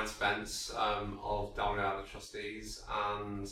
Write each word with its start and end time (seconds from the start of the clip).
Brian 0.00 0.08
Spence 0.08 0.72
um, 0.78 1.18
of 1.22 1.54
Dalriada 1.54 2.10
Trustees, 2.10 2.82
and 2.90 3.46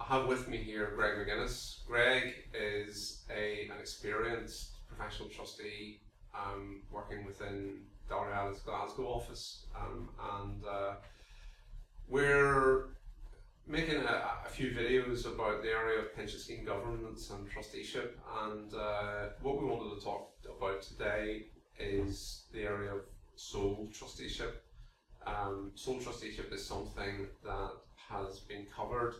I 0.00 0.02
have 0.02 0.26
with 0.26 0.48
me 0.48 0.56
here 0.56 0.92
Greig 0.96 1.14
McGuinness. 1.18 1.86
Greig 1.86 2.34
is 2.52 3.22
a, 3.30 3.68
an 3.70 3.78
experienced 3.78 4.72
professional 4.88 5.28
trustee 5.28 6.00
um, 6.34 6.82
working 6.90 7.24
within 7.24 7.82
Dalriada's 8.10 8.58
Glasgow 8.58 9.04
office, 9.04 9.66
um, 9.76 10.08
and 10.40 10.64
uh, 10.64 10.94
we're 12.08 12.86
making 13.68 13.98
a, 13.98 14.22
a, 14.46 14.48
few 14.48 14.72
videos 14.72 15.32
about 15.32 15.62
the 15.62 15.68
area 15.68 16.00
of 16.00 16.16
pension 16.16 16.40
scheme 16.40 16.64
governance 16.64 17.30
and 17.30 17.48
trusteeship. 17.48 18.18
And 18.42 18.74
uh, 18.74 19.28
what 19.42 19.62
we 19.62 19.68
wanted 19.68 19.96
to 19.96 20.04
talk 20.04 20.32
about 20.58 20.82
today 20.82 21.46
is 21.78 22.46
the 22.52 22.62
area 22.62 22.94
of 22.94 23.02
sole 23.36 23.88
trusteeship. 23.92 24.63
Um, 25.26 25.72
sole 25.74 26.00
trusteeship 26.00 26.52
is 26.52 26.66
something 26.66 27.28
that 27.44 27.70
has 28.08 28.40
been 28.40 28.66
covered 28.74 29.14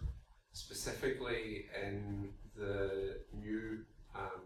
specifically 0.53 1.67
in 1.83 2.29
the 2.57 3.17
new 3.33 3.85
um, 4.15 4.43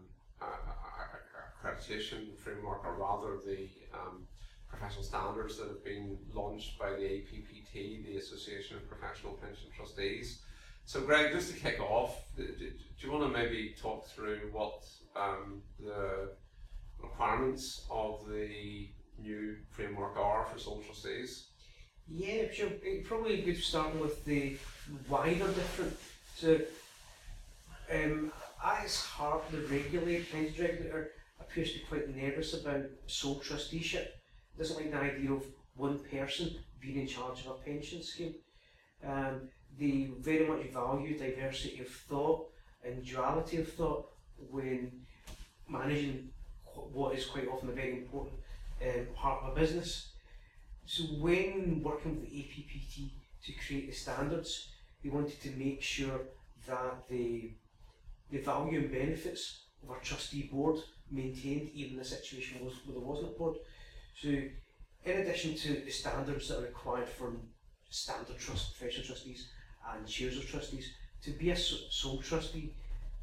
accreditation 1.61 2.37
framework, 2.37 2.85
or 2.85 2.95
rather 2.95 3.37
the 3.45 3.69
um, 3.93 4.25
professional 4.67 5.03
standards 5.03 5.57
that 5.57 5.67
have 5.67 5.83
been 5.83 6.17
launched 6.33 6.79
by 6.79 6.91
the 6.91 7.03
APPT, 7.03 8.05
the 8.05 8.17
Association 8.17 8.77
of 8.77 8.87
Professional 8.87 9.33
Pension 9.33 9.69
Trustees. 9.75 10.41
So, 10.85 11.01
Greig, 11.01 11.31
just 11.31 11.53
to 11.53 11.59
kick 11.59 11.79
off, 11.79 12.15
do, 12.35 12.47
do, 12.47 12.71
you 12.99 13.11
want 13.11 13.31
to 13.31 13.37
maybe 13.37 13.75
talk 13.79 14.07
through 14.07 14.49
what 14.51 14.83
um, 15.15 15.61
the 15.79 16.31
requirements 17.01 17.85
of 17.91 18.25
the 18.29 18.89
new 19.21 19.55
framework 19.71 20.17
are 20.17 20.45
for 20.45 20.59
sole 20.59 20.81
trustees? 20.85 21.47
Yeah, 22.07 22.51
sure. 22.51 22.71
Probably 23.05 23.41
good 23.41 23.57
starting 23.57 23.99
with 23.99 24.25
the 24.25 24.57
wider 25.07 25.47
different. 25.47 25.97
So, 26.35 26.59
um, 27.91 28.31
its 28.83 29.05
heart, 29.05 29.43
the 29.51 29.59
regulator, 29.61 30.25
pensions 30.31 30.59
regulator, 30.59 31.11
appears 31.39 31.73
to 31.73 31.79
be 31.79 31.85
quite 31.85 32.15
nervous 32.15 32.53
about 32.53 32.85
sole 33.07 33.39
trusteeship 33.39 34.19
doesn't 34.59 34.75
like 34.75 34.91
the 34.91 34.97
idea 34.97 35.31
of 35.31 35.43
one 35.75 35.97
person 36.11 36.55
being 36.81 36.99
in 36.99 37.07
charge 37.07 37.45
of 37.45 37.51
a 37.51 37.53
pension 37.63 38.03
scheme. 38.03 38.35
Um, 39.05 39.49
they 39.79 40.09
very 40.19 40.45
much 40.45 40.65
value 40.67 41.17
diversity 41.17 41.79
of 41.79 41.87
thought 41.87 42.49
and 42.83 43.05
duality 43.05 43.57
of 43.57 43.71
thought 43.71 44.09
when 44.51 44.91
managing 45.69 46.29
what 46.73 47.15
is 47.15 47.25
quite 47.25 47.47
often 47.47 47.69
a 47.69 47.71
very 47.71 47.93
important 47.93 48.35
um, 48.81 49.07
part 49.15 49.43
of 49.43 49.51
a 49.51 49.59
business. 49.59 50.09
So 50.85 51.03
when 51.03 51.81
working 51.83 52.19
with 52.19 52.29
the 52.29 52.35
APPT 52.35 53.11
to 53.45 53.53
create 53.53 53.89
the 53.89 53.95
standards, 53.95 54.69
we 55.03 55.09
wanted 55.09 55.41
to 55.41 55.51
make 55.51 55.81
sure 55.81 56.21
that 56.67 57.07
the, 57.09 57.51
the 58.31 58.39
value 58.39 58.79
and 58.79 58.91
benefits 58.91 59.61
of 59.83 59.91
our 59.91 59.99
trustee 59.99 60.49
board 60.51 60.79
maintained 61.11 61.69
even 61.73 61.97
the 61.97 62.03
situation 62.03 62.59
where 62.59 62.73
there 62.87 62.99
wasn't 62.99 63.29
a 63.29 63.37
board. 63.37 63.55
So, 64.21 64.29
in 64.29 65.17
addition 65.21 65.55
to 65.55 65.73
the 65.85 65.91
standards 65.91 66.49
that 66.49 66.59
are 66.59 66.63
required 66.63 67.07
for 67.07 67.33
standard 67.89 68.37
trust, 68.37 68.77
professional 68.77 69.05
trustees 69.07 69.47
and 69.93 70.07
chairs 70.07 70.37
of 70.37 70.47
trustees, 70.47 70.91
to 71.23 71.31
be 71.31 71.51
a 71.51 71.55
sole 71.55 72.19
trustee, 72.19 72.73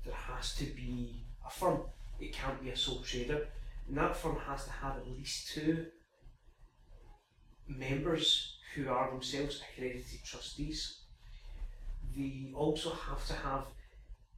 there 0.05 0.15
has 0.15 0.55
to 0.57 0.65
be 0.65 1.23
a 1.47 1.51
firm. 1.51 1.81
It 2.21 2.33
can't 2.33 2.63
be 2.63 2.71
a 2.71 2.77
sole 2.77 3.01
trader. 3.01 3.49
And 3.89 3.97
that 3.99 4.17
firm 4.17 4.37
has 4.47 4.65
to 4.65 4.71
have 4.71 4.97
at 4.97 5.09
least 5.09 5.49
two 5.53 5.87
members 7.69 8.57
who 8.75 8.89
are 8.89 9.11
themselves 9.11 9.61
accredited 9.63 10.25
trustees. 10.25 11.01
They 12.17 12.53
also 12.55 12.91
have 12.91 13.27
to 13.29 13.35
have 13.35 13.67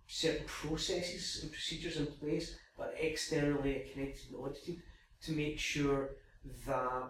certain 0.06 0.46
processes 0.46 1.40
and 1.42 1.52
procedures 1.52 1.96
in 1.96 2.06
place 2.06 2.56
are 2.78 2.90
externally 3.00 3.76
accredited 3.76 4.22
and 4.30 4.36
audited 4.36 4.82
to 5.22 5.32
make 5.32 5.58
sure 5.58 6.10
that 6.66 7.08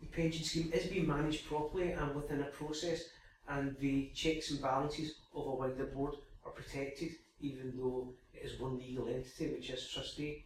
the 0.00 0.06
pension 0.06 0.44
scheme 0.44 0.72
is 0.72 0.86
being 0.86 1.06
managed 1.06 1.46
properly 1.46 1.92
and 1.92 2.14
within 2.14 2.40
a 2.40 2.46
process 2.46 3.04
and 3.48 3.76
the 3.78 4.10
checks 4.14 4.50
and 4.50 4.62
balances 4.62 5.14
of 5.34 5.46
a 5.46 5.54
wider 5.54 5.86
board 5.86 6.14
are 6.44 6.52
protected 6.52 7.10
even 7.40 7.72
though 7.76 8.12
it 8.34 8.44
is 8.44 8.58
one 8.60 8.78
legal 8.78 9.08
entity 9.08 9.52
which 9.52 9.70
is 9.70 9.88
trustee 9.88 10.44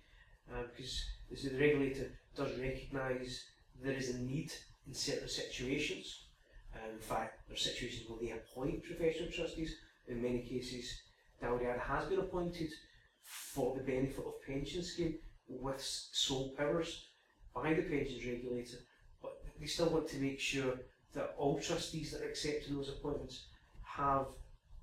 uh, 0.53 0.63
because 0.77 1.05
the 1.43 1.59
regulator 1.59 2.11
does 2.37 2.59
recognise 2.59 3.45
there 3.83 3.95
is 3.95 4.15
a 4.15 4.19
need 4.19 4.53
in 4.87 4.95
certain 4.95 5.29
situations. 5.29 6.27
Uh, 6.75 6.91
in 6.93 6.99
fact 6.99 7.41
there 7.47 7.55
are 7.55 7.59
situations 7.59 8.09
where 8.09 8.21
they 8.21 8.33
appoint 8.33 8.85
professional 8.85 9.31
trustees. 9.31 9.75
In 10.09 10.23
many 10.23 10.41
cases 10.41 11.01
Dalriada 11.43 11.81
has 11.81 12.05
been 12.07 12.21
appointed 12.21 12.71
for 13.23 13.75
the 13.77 13.83
benefit 13.83 14.25
of 14.25 14.43
pension 14.47 14.83
scheme 14.83 15.19
with 15.49 15.81
sole 15.81 16.55
powers 16.57 17.07
by 17.55 17.75
the 17.75 17.83
pensions 17.83 18.25
regulator, 18.25 18.79
but 19.23 19.33
they 19.59 19.67
still 19.67 19.89
want 19.89 20.09
to 20.09 20.19
make 20.19 20.41
sure 20.41 20.75
that 21.15 21.35
all 21.39 21.59
trustees 21.59 22.13
that 22.13 22.23
are 22.23 22.29
accepting 22.29 22.77
those 22.77 22.91
appointments 22.91 23.47
have, 23.83 24.27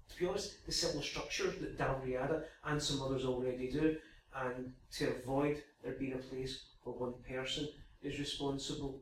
to 0.10 0.20
be 0.20 0.26
honest, 0.26 0.66
the 0.66 0.72
similar 0.72 1.04
structure 1.04 1.48
that 1.48 1.78
Dalriada 1.78 2.44
and 2.66 2.82
some 2.82 3.02
others 3.02 3.26
already 3.26 3.72
do, 3.72 3.96
and 4.36 4.74
to 4.98 5.16
avoid 5.18 5.64
there 5.84 5.94
being 5.94 6.14
a 6.14 6.18
place 6.18 6.66
where 6.84 6.96
one 6.96 7.14
person 7.28 7.68
is 8.02 8.20
responsible 8.20 9.02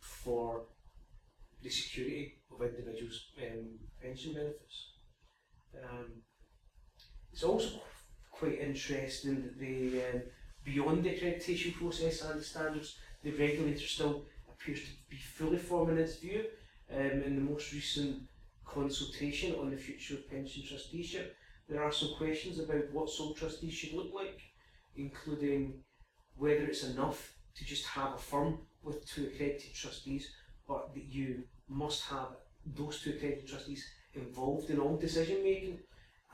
for 0.00 0.62
the 1.62 1.70
security 1.70 2.34
of 2.52 2.62
individuals' 2.62 3.26
um, 3.42 3.78
pension 4.02 4.34
benefits. 4.34 4.92
Um, 5.82 6.22
it's 7.32 7.42
also 7.42 7.80
quite 8.30 8.60
interesting 8.60 9.42
that 9.42 9.58
the 9.58 10.02
um, 10.04 10.22
beyond 10.64 11.04
the 11.04 11.10
accreditation 11.10 11.74
process 11.74 12.22
and 12.22 12.40
the 12.40 12.44
standards, 12.44 12.96
the 13.22 13.30
regulator 13.32 13.86
still 13.86 14.24
appears 14.50 14.80
to 14.80 14.90
be 15.08 15.16
fully 15.16 15.58
forming 15.58 15.98
its 15.98 16.16
view 16.16 16.44
um, 16.92 17.22
in 17.24 17.36
the 17.36 17.50
most 17.52 17.72
recent 17.72 18.22
consultation 18.64 19.54
on 19.54 19.70
the 19.70 19.76
future 19.76 20.14
of 20.14 20.30
pension 20.30 20.62
trusteeship. 20.66 21.36
There 21.68 21.82
are 21.82 21.92
some 21.92 22.14
questions 22.16 22.58
about 22.58 22.92
what 22.92 23.10
sole 23.10 23.34
trustees 23.34 23.74
should 23.74 23.92
look 23.94 24.12
like, 24.14 24.40
including 24.96 25.74
whether 26.36 26.66
it's 26.66 26.84
enough 26.84 27.34
to 27.56 27.64
just 27.64 27.86
have 27.86 28.14
a 28.14 28.18
firm 28.18 28.58
with 28.82 29.06
two 29.08 29.24
accredited 29.24 29.74
trustees, 29.74 30.30
but 30.68 30.94
that 30.94 31.04
you 31.04 31.42
must 31.68 32.04
have 32.04 32.28
those 32.74 33.00
two 33.00 33.10
accredited 33.10 33.48
trustees 33.48 33.84
involved 34.14 34.70
in 34.70 34.78
all 34.78 34.96
decision 34.96 35.42
making 35.42 35.78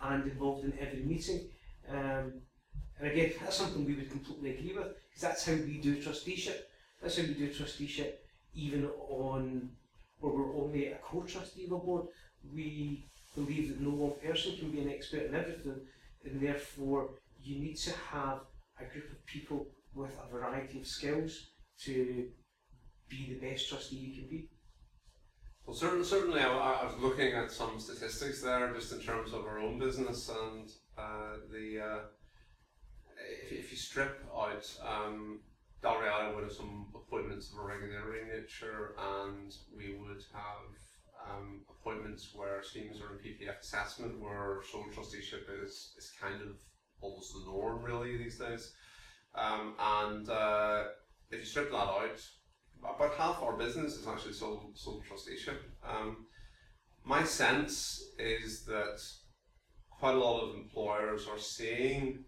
and 0.02 0.24
involved 0.24 0.64
in 0.64 0.72
every 0.80 1.00
meeting. 1.00 1.48
Um, 1.88 2.32
and 2.98 3.10
again, 3.10 3.32
that's 3.40 3.56
something 3.56 3.84
we 3.84 3.94
would 3.94 4.10
completely 4.10 4.56
agree 4.56 4.76
with, 4.76 4.88
because 5.08 5.22
that's 5.22 5.44
how 5.44 5.52
we 5.52 5.78
do 5.78 6.00
trusteeship. 6.02 6.68
That's 7.00 7.16
how 7.16 7.24
we 7.24 7.34
do 7.34 7.52
trusteeship, 7.52 8.24
even 8.54 8.88
on 9.08 9.70
where 10.20 10.32
we're 10.32 10.56
only 10.56 10.86
a 10.86 10.96
co-trustee 10.96 11.64
of 11.66 11.72
a 11.72 11.78
board. 11.78 12.06
We 12.54 13.04
believe 13.34 13.68
that 13.68 13.80
no 13.80 13.90
one 13.90 14.12
person 14.24 14.56
can 14.56 14.70
be 14.70 14.80
an 14.80 14.90
expert 14.90 15.26
in 15.26 15.34
everything, 15.34 15.80
and 16.24 16.40
therefore 16.40 17.10
you 17.42 17.58
need 17.58 17.76
to 17.78 17.92
have 18.10 18.40
a 18.80 18.84
group 18.84 19.10
of 19.10 19.24
people 19.26 19.66
with 19.94 20.10
a 20.24 20.30
variety 20.30 20.80
of 20.80 20.86
skills 20.86 21.50
to 21.84 22.28
be 23.08 23.28
the 23.28 23.46
best 23.46 23.68
trustee 23.68 23.96
you 23.96 24.20
can 24.20 24.30
be. 24.30 24.48
Well, 25.66 25.76
certainly, 25.76 26.04
certainly 26.04 26.40
I, 26.40 26.48
I, 26.48 26.84
was 26.84 26.94
looking 26.98 27.34
at 27.34 27.52
some 27.52 27.78
statistics 27.78 28.42
there 28.42 28.72
just 28.72 28.92
in 28.92 29.00
terms 29.00 29.32
of 29.32 29.44
our 29.44 29.60
own 29.60 29.78
business 29.78 30.28
and 30.28 30.68
uh, 30.98 31.36
the 31.52 31.80
uh, 31.80 31.98
if, 33.44 33.52
if 33.52 33.70
you 33.70 33.76
strip 33.76 34.24
out 34.36 34.68
um, 34.84 35.40
Dalriada 35.82 36.34
would 36.34 36.44
have 36.44 36.52
some 36.52 36.86
appointments 36.94 37.52
of 37.52 37.58
a 37.58 37.62
regulatory 37.62 38.22
nature, 38.24 38.94
and 38.98 39.52
we 39.76 39.94
would 39.94 40.22
have 40.32 40.70
um, 41.28 41.62
appointments 41.68 42.30
where 42.34 42.62
schemes 42.62 43.00
are 43.00 43.14
in 43.14 43.18
PPF 43.18 43.60
assessment, 43.60 44.20
where 44.20 44.60
sole 44.70 44.86
trusteeship 44.94 45.48
is, 45.62 45.92
is 45.98 46.12
kind 46.20 46.40
of 46.40 46.56
almost 47.02 47.34
the 47.34 47.50
norm 47.50 47.82
really 47.82 48.16
these 48.16 48.38
days. 48.38 48.72
Um, 49.34 49.74
and 49.78 50.28
uh, 50.28 50.84
if 51.30 51.40
you 51.40 51.46
strip 51.46 51.70
that 51.70 51.76
out, 51.76 52.20
about 52.78 53.14
half 53.14 53.42
our 53.42 53.56
business 53.56 53.94
is 53.94 54.06
actually 54.06 54.32
sole, 54.32 54.70
sole 54.74 55.02
trusteeship. 55.06 55.62
Um, 55.86 56.26
my 57.04 57.22
sense 57.24 58.02
is 58.18 58.64
that 58.64 59.00
quite 59.90 60.14
a 60.14 60.18
lot 60.18 60.42
of 60.42 60.54
employers 60.56 61.26
are 61.28 61.38
seeing 61.38 62.24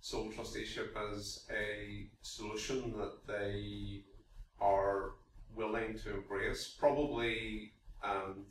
sole 0.00 0.30
trusteeship 0.30 0.96
as 1.10 1.46
a 1.50 2.08
solution 2.22 2.94
that 2.96 3.26
they 3.26 4.02
are 4.60 5.12
willing 5.54 5.98
to 5.98 6.14
embrace. 6.14 6.76
Probably 6.78 7.72
um, 8.04 8.46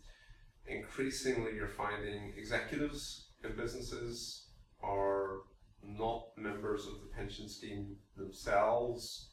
increasingly, 0.68 1.56
you're 1.56 1.68
finding 1.68 2.34
executives 2.38 3.28
in 3.44 3.56
businesses 3.56 4.48
are 4.84 5.38
not 5.88 6.28
members 6.38 6.88
of 6.88 6.94
the 7.02 7.16
pension 7.16 7.48
scheme 7.48 7.96
themselves, 8.18 9.30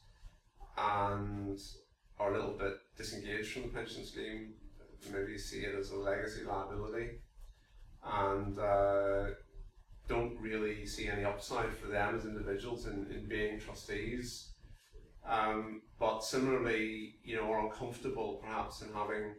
and 0.77 1.59
are 2.19 2.33
a 2.33 2.37
little 2.37 2.57
bit 2.57 2.73
disengaged 2.97 3.53
from 3.53 3.63
the 3.63 3.67
pension 3.69 4.05
scheme, 4.05 4.53
maybe 5.11 5.37
see 5.37 5.59
it 5.59 5.75
as 5.75 5.91
a 5.91 5.97
legacy 5.97 6.43
liability, 6.43 7.09
and 8.05 8.57
uh, 8.59 9.25
don't 10.07 10.39
really 10.39 10.85
see 10.85 11.07
any 11.07 11.23
upside 11.23 11.73
for 11.75 11.87
them 11.87 12.15
as 12.15 12.25
individuals 12.25 12.87
in, 12.87 13.07
in 13.11 13.27
being 13.27 13.59
trustees. 13.59 14.53
Um, 15.27 15.81
but 15.99 16.23
similarly, 16.23 17.15
you 17.23 17.37
know, 17.37 17.49
are 17.51 17.65
uncomfortable 17.65 18.41
perhaps 18.43 18.81
in 18.81 18.89
having 18.93 19.35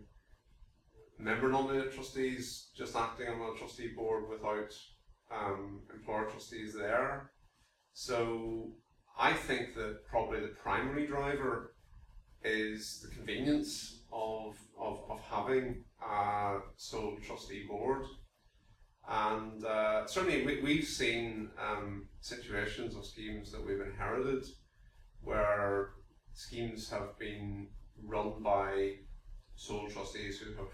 member 1.18 1.48
nominated 1.48 1.92
trustees 1.92 2.70
just 2.76 2.96
acting 2.96 3.28
on 3.28 3.54
a 3.54 3.58
trustee 3.58 3.92
board 3.94 4.24
without 4.28 4.72
um, 5.38 5.80
employer 5.92 6.28
trustees 6.30 6.74
there. 6.74 7.30
So 7.92 8.72
I 9.18 9.32
think 9.32 9.74
that 9.74 10.06
probably 10.08 10.40
the 10.40 10.54
primary 10.62 11.06
driver 11.06 11.74
is 12.42 13.00
the 13.00 13.14
convenience 13.14 14.02
of, 14.12 14.56
of, 14.78 15.00
of 15.08 15.20
having 15.20 15.84
a 16.02 16.58
sole 16.76 17.16
trustee 17.24 17.64
board. 17.68 18.04
And 19.08 19.64
uh, 19.64 20.06
certainly 20.06 20.44
we, 20.44 20.60
we've 20.62 20.84
seen 20.84 21.50
um, 21.60 22.08
situations 22.20 22.94
or 22.94 23.02
schemes 23.02 23.52
that 23.52 23.64
we've 23.64 23.80
inherited 23.80 24.44
where 25.22 25.90
schemes 26.32 26.90
have 26.90 27.18
been 27.18 27.68
run 28.02 28.42
by 28.42 28.94
sole 29.56 29.88
trustees 29.88 30.38
who 30.38 30.54
have 30.56 30.72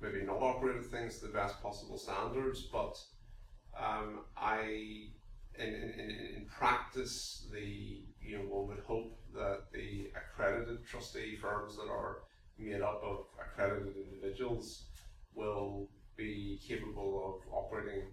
maybe 0.00 0.24
not 0.24 0.42
operated 0.42 0.84
things 0.84 1.18
to 1.18 1.26
the 1.26 1.32
best 1.32 1.60
possible 1.62 1.98
standards, 1.98 2.68
but 2.72 2.96
um, 3.78 4.20
I, 4.36 5.08
in, 5.58 5.66
in, 5.66 6.34
in 6.36 6.46
practice, 6.50 7.46
the 7.52 8.02
you 8.20 8.38
know 8.38 8.44
one 8.44 8.68
would 8.68 8.84
hope 8.84 9.18
that 9.34 9.64
the 9.72 10.10
accredited 10.16 10.86
trustee 10.86 11.36
firms 11.36 11.76
that 11.76 11.90
are 11.90 12.18
made 12.58 12.82
up 12.82 13.02
of 13.04 13.26
accredited 13.40 13.94
individuals 13.96 14.84
will 15.34 15.88
be 16.16 16.60
capable 16.66 17.40
of 17.46 17.52
operating 17.52 18.04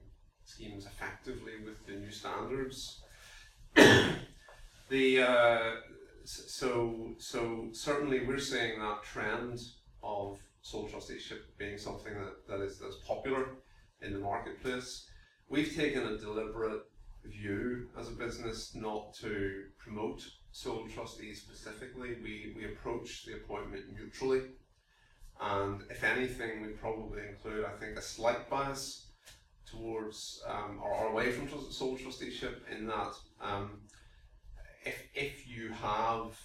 schemes 0.45 0.85
effectively 0.85 1.53
with 1.63 1.85
the 1.85 1.93
new 1.93 2.11
standards. 2.11 3.01
the 4.89 5.21
uh, 5.21 5.71
so 6.23 7.13
so 7.17 7.67
certainly 7.71 8.25
we're 8.25 8.39
seeing 8.39 8.79
that 8.79 9.03
trend 9.03 9.59
of 10.03 10.39
sole 10.61 10.87
trusteeship 10.87 11.57
being 11.57 11.77
something 11.77 12.13
that, 12.13 12.47
that 12.47 12.61
is 12.61 12.79
that's 12.79 12.97
popular 13.07 13.47
in 14.01 14.13
the 14.13 14.19
marketplace. 14.19 15.08
We've 15.51 15.75
taken 15.75 16.05
a 16.05 16.15
deliberate 16.15 16.83
view 17.25 17.87
as 17.99 18.07
a 18.07 18.11
business 18.11 18.75
not 18.75 19.15
to 19.15 19.63
promote 19.79 20.23
sole 20.51 20.87
trustees 20.87 21.41
specifically. 21.41 22.17
We, 22.21 22.53
we 22.55 22.65
approach 22.65 23.25
the 23.25 23.33
appointment 23.33 23.85
neutrally. 23.91 24.41
And 25.41 25.81
if 25.89 26.03
anything, 26.03 26.61
we 26.61 26.67
probably 26.73 27.21
include, 27.27 27.65
I 27.65 27.75
think, 27.79 27.97
a 27.97 28.01
slight 28.01 28.47
bias 28.47 29.07
towards 29.65 30.39
um, 30.47 30.79
or, 30.83 30.93
or 30.93 31.11
away 31.13 31.31
from 31.31 31.49
sole 31.71 31.97
trusteeship 31.97 32.63
in 32.71 32.85
that 32.85 33.13
um, 33.41 33.81
if, 34.85 35.01
if 35.15 35.47
you 35.47 35.71
have 35.71 36.39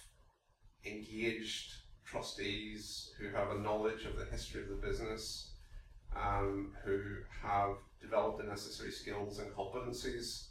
engaged 0.83 1.73
trustees 2.05 3.11
who 3.19 3.29
have 3.29 3.51
a 3.51 3.59
knowledge 3.59 4.05
of 4.05 4.17
the 4.17 4.25
history 4.25 4.63
of 4.63 4.69
the 4.69 4.87
business, 4.87 5.51
um, 6.15 6.73
who 6.83 6.99
have 7.43 7.75
developed 8.05 8.39
the 8.39 8.45
necessary 8.45 8.91
skills 8.91 9.39
and 9.39 9.51
competencies, 9.53 10.49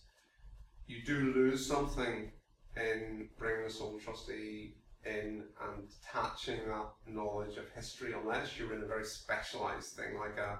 you 0.86 1.02
do 1.04 1.32
lose 1.34 1.66
something 1.66 2.30
in 2.76 3.28
bringing 3.38 3.66
a 3.66 3.70
sole 3.70 3.98
trustee 3.98 4.74
in 5.06 5.44
and 5.62 5.88
attaching 6.02 6.60
that 6.66 6.88
knowledge 7.06 7.56
of 7.56 7.64
history 7.74 8.14
unless 8.18 8.58
you're 8.58 8.74
in 8.74 8.82
a 8.82 8.86
very 8.86 9.04
specialised 9.04 9.96
thing 9.96 10.18
like 10.18 10.36
a, 10.38 10.58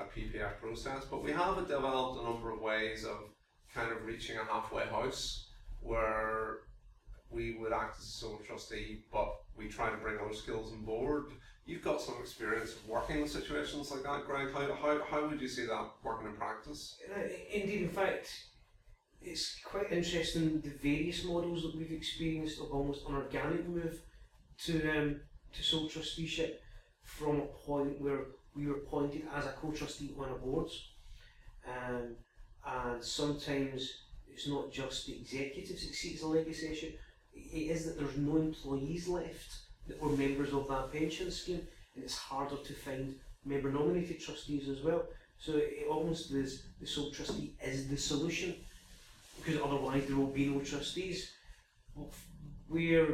a 0.00 0.04
PPF 0.04 0.60
process. 0.60 1.04
But 1.10 1.22
we 1.22 1.32
have 1.32 1.56
developed 1.68 2.20
a 2.20 2.24
number 2.24 2.50
of 2.50 2.60
ways 2.60 3.04
of 3.04 3.18
kind 3.74 3.90
of 3.92 4.04
reaching 4.04 4.36
a 4.36 4.44
halfway 4.44 4.84
house 4.84 5.48
where 5.80 6.58
we 7.30 7.56
would 7.58 7.72
act 7.72 7.98
as 7.98 8.04
a 8.04 8.10
sole 8.10 8.40
trustee, 8.46 9.04
but 9.12 9.32
we 9.56 9.68
try 9.68 9.90
to 9.90 9.96
bring 9.96 10.18
other 10.18 10.34
skills 10.34 10.72
on 10.72 10.84
board. 10.84 11.24
You've 11.64 11.84
got 11.84 12.00
some 12.00 12.16
experience 12.20 12.74
working 12.88 13.20
in 13.20 13.28
situations 13.28 13.90
like 13.92 14.02
that, 14.02 14.26
Greig. 14.26 14.52
How, 14.52 14.74
how, 14.74 15.00
how 15.08 15.28
would 15.28 15.40
you 15.40 15.48
see 15.48 15.66
that 15.66 15.90
working 16.02 16.26
in 16.26 16.34
practice? 16.34 16.96
Uh, 17.14 17.20
indeed, 17.52 17.82
in 17.82 17.88
fact, 17.88 18.28
it's 19.20 19.60
quite 19.64 19.92
interesting 19.92 20.60
the 20.60 20.70
various 20.70 21.24
models 21.24 21.62
that 21.62 21.76
we've 21.76 21.92
experienced 21.92 22.60
of 22.60 22.72
almost 22.72 23.08
an 23.08 23.14
organic 23.14 23.68
move 23.68 24.00
to 24.64 24.90
um, 24.90 25.20
to 25.52 25.62
sole 25.62 25.88
trusteeship 25.88 26.60
from 27.04 27.40
a 27.40 27.66
point 27.66 28.00
where 28.00 28.26
we 28.56 28.66
were 28.66 28.78
appointed 28.78 29.22
as 29.34 29.46
a 29.46 29.52
co-trustee 29.52 30.14
on 30.18 30.30
a 30.30 30.34
board, 30.34 30.68
um, 31.68 32.16
and 32.66 33.04
sometimes 33.04 33.88
it's 34.28 34.48
not 34.48 34.72
just 34.72 35.06
the 35.06 35.12
it 35.12 35.70
as 35.70 36.22
a 36.22 36.26
legacy 36.26 36.98
it 37.34 37.56
is 37.56 37.86
that 37.86 37.98
there's 37.98 38.16
no 38.16 38.36
employees 38.36 39.08
left 39.08 39.52
that 39.86 40.00
were 40.00 40.16
members 40.16 40.52
of 40.52 40.68
that 40.68 40.92
pension 40.92 41.30
scheme, 41.30 41.66
and 41.94 42.04
it's 42.04 42.16
harder 42.16 42.56
to 42.56 42.72
find 42.72 43.14
member 43.44 43.70
nominated 43.70 44.20
trustees 44.20 44.68
as 44.68 44.82
well. 44.82 45.04
So 45.38 45.56
it 45.56 45.86
almost 45.90 46.30
is 46.32 46.64
the 46.80 46.86
sole 46.86 47.10
trustee 47.10 47.54
is 47.62 47.88
the 47.88 47.96
solution 47.96 48.54
because 49.36 49.60
otherwise 49.60 50.06
there 50.06 50.16
will 50.16 50.26
be 50.26 50.46
no 50.46 50.60
trustees. 50.60 51.32
Where 52.68 53.08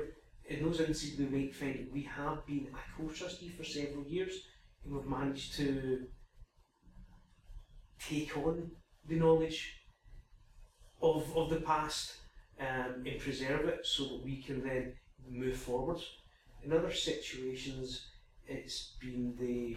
in 0.48 0.62
those 0.62 0.80
instances 0.80 1.18
we 1.18 1.26
might 1.26 1.54
find 1.54 1.88
we 1.92 2.02
have 2.02 2.46
been 2.46 2.68
a 2.72 2.96
co-trustee 2.96 3.50
for 3.56 3.64
several 3.64 4.04
years 4.04 4.34
and 4.84 4.94
we've 4.94 5.06
managed 5.06 5.54
to 5.54 6.06
take 7.98 8.36
on 8.36 8.70
the 9.06 9.16
knowledge 9.16 9.74
of, 11.02 11.24
of 11.36 11.50
the 11.50 11.60
past 11.60 12.14
um, 12.60 13.04
and 13.06 13.18
preserve 13.18 13.66
it 13.66 13.80
so 13.84 14.04
that 14.04 14.24
we 14.24 14.42
can 14.42 14.62
then 14.62 14.92
move 15.28 15.56
forward. 15.56 15.98
In 16.68 16.76
other 16.76 16.92
situations, 16.92 18.08
it's 18.46 18.92
been 19.00 19.34
the 19.40 19.74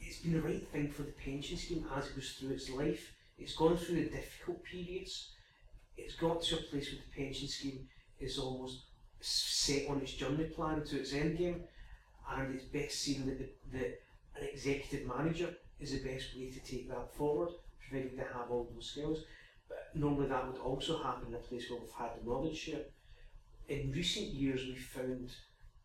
it's 0.00 0.20
been 0.20 0.32
the 0.32 0.40
right 0.40 0.66
thing 0.68 0.88
for 0.88 1.02
the 1.02 1.12
pension 1.12 1.58
scheme 1.58 1.84
as 1.94 2.06
it 2.06 2.14
goes 2.14 2.32
through 2.32 2.52
its 2.52 2.70
life. 2.70 3.12
It's 3.36 3.54
gone 3.54 3.76
through 3.76 3.96
the 3.96 4.08
difficult 4.08 4.64
periods. 4.64 5.32
It's 5.98 6.14
got 6.14 6.40
to 6.40 6.54
a 6.54 6.62
place 6.62 6.90
where 6.90 7.02
the 7.02 7.24
pension 7.24 7.46
scheme 7.46 7.88
is 8.18 8.38
almost 8.38 8.86
set 9.20 9.86
on 9.90 10.00
its 10.00 10.14
journey 10.14 10.44
plan 10.44 10.82
to 10.84 10.98
its 10.98 11.12
end 11.12 11.36
game, 11.36 11.64
and 12.30 12.54
it's 12.54 12.64
best 12.64 12.98
seen 12.98 13.26
that, 13.26 13.38
the, 13.38 13.78
that 13.78 14.00
an 14.40 14.48
executive 14.50 15.06
manager 15.06 15.50
is 15.78 15.92
the 15.92 16.08
best 16.08 16.34
way 16.34 16.50
to 16.50 16.60
take 16.60 16.88
that 16.88 17.14
forward, 17.14 17.50
provided 17.86 18.16
they 18.16 18.22
have 18.22 18.50
all 18.50 18.66
those 18.72 18.92
skills. 18.92 19.18
But 19.68 19.90
normally 19.94 20.28
that 20.28 20.46
would 20.46 20.62
also 20.62 21.02
happen 21.02 21.28
in 21.28 21.34
a 21.34 21.48
place 21.48 21.68
where 21.68 21.80
we've 21.80 21.90
had 21.90 22.12
the 22.18 22.26
knowledge 22.26 22.56
share. 22.56 22.86
In 23.68 23.90
recent 23.90 24.26
years, 24.28 24.64
we've 24.66 24.78
found 24.78 25.30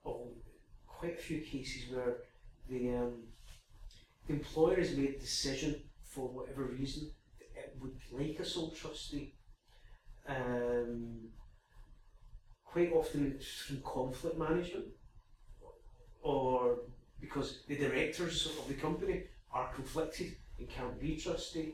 oh, 0.05 0.29
quite 0.87 1.15
a 1.15 1.21
few 1.21 1.41
cases 1.41 1.91
where 1.91 2.17
the, 2.69 2.95
um, 2.95 3.23
employer 4.29 4.77
has 4.77 4.95
made 4.95 5.15
a 5.15 5.19
decision 5.19 5.81
for 6.03 6.27
whatever 6.27 6.65
reason 6.65 7.09
that 7.39 7.59
it 7.59 7.77
would 7.81 7.97
like 8.11 8.39
a 8.39 8.45
sole 8.45 8.71
trustee. 8.71 9.33
Um, 10.27 11.29
quite 12.63 12.91
often 12.93 13.33
it's 13.35 13.63
from 13.63 13.81
conflict 13.81 14.37
management 14.37 14.85
or 16.21 16.77
because 17.19 17.63
the 17.67 17.75
directors 17.75 18.45
of 18.45 18.67
the 18.67 18.75
company 18.75 19.23
are 19.51 19.73
conflicted 19.73 20.35
and 20.57 20.69
can't 20.69 20.99
be 20.99 21.17
trustee 21.17 21.73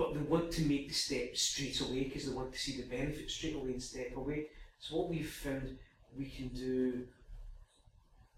but 0.00 0.14
they 0.14 0.20
want 0.20 0.50
to 0.50 0.62
make 0.62 0.88
the 0.88 0.94
step 0.94 1.36
straight 1.36 1.78
away 1.82 2.04
because 2.04 2.24
they 2.24 2.32
want 2.32 2.50
to 2.50 2.58
see 2.58 2.80
the 2.80 2.88
benefit 2.88 3.30
straight 3.30 3.54
away 3.54 3.72
and 3.72 3.82
step 3.82 4.16
away. 4.16 4.46
So 4.78 4.96
what 4.96 5.10
we've 5.10 5.28
found 5.28 5.76
we 6.16 6.24
can 6.24 6.48
do 6.48 7.04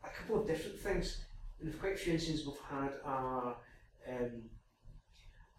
a 0.03 0.09
couple 0.09 0.41
of 0.41 0.49
different 0.49 0.81
things. 0.81 1.23
In 1.63 1.73
quite 1.75 1.95
a 1.95 1.97
few 1.97 2.15
instances 2.15 2.45
we've 2.45 2.57
had 2.69 2.95
a, 3.07 3.55
um, 4.11 4.43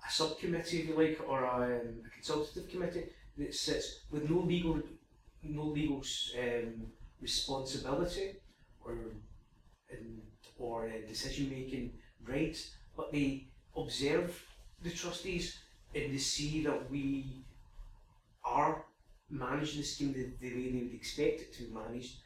a 0.06 0.12
subcommittee, 0.12 0.80
if 0.80 0.90
you 0.90 0.98
like, 0.98 1.22
or 1.26 1.46
a, 1.46 1.80
um, 1.80 2.02
a 2.06 2.10
consultative 2.14 2.70
committee 2.70 3.06
that 3.38 3.56
sits 3.56 4.02
with 4.12 4.30
no 4.30 4.40
legal 4.42 4.82
no 5.42 5.64
legal 5.64 6.04
um, 6.38 6.88
responsibility 7.22 8.34
or 8.84 8.98
or 10.60 10.88
uh, 10.88 11.08
decision 11.08 11.50
making 11.50 11.94
rights, 12.28 12.72
but 12.98 13.14
they 13.14 13.48
observe 13.78 14.44
the 14.82 14.90
trustees 14.90 15.60
and 15.96 16.14
they 16.14 16.18
see 16.18 16.64
that 16.64 16.90
we 16.90 17.44
are 18.44 18.86
managing 19.30 19.82
the 19.82 19.88
scheme 19.88 20.14
the, 20.14 20.32
the 20.40 20.56
way 20.56 20.72
they 20.72 20.84
would 20.84 20.94
expect 20.94 21.42
it 21.42 21.54
to 21.54 21.64
be 21.64 21.74
managed, 21.74 22.18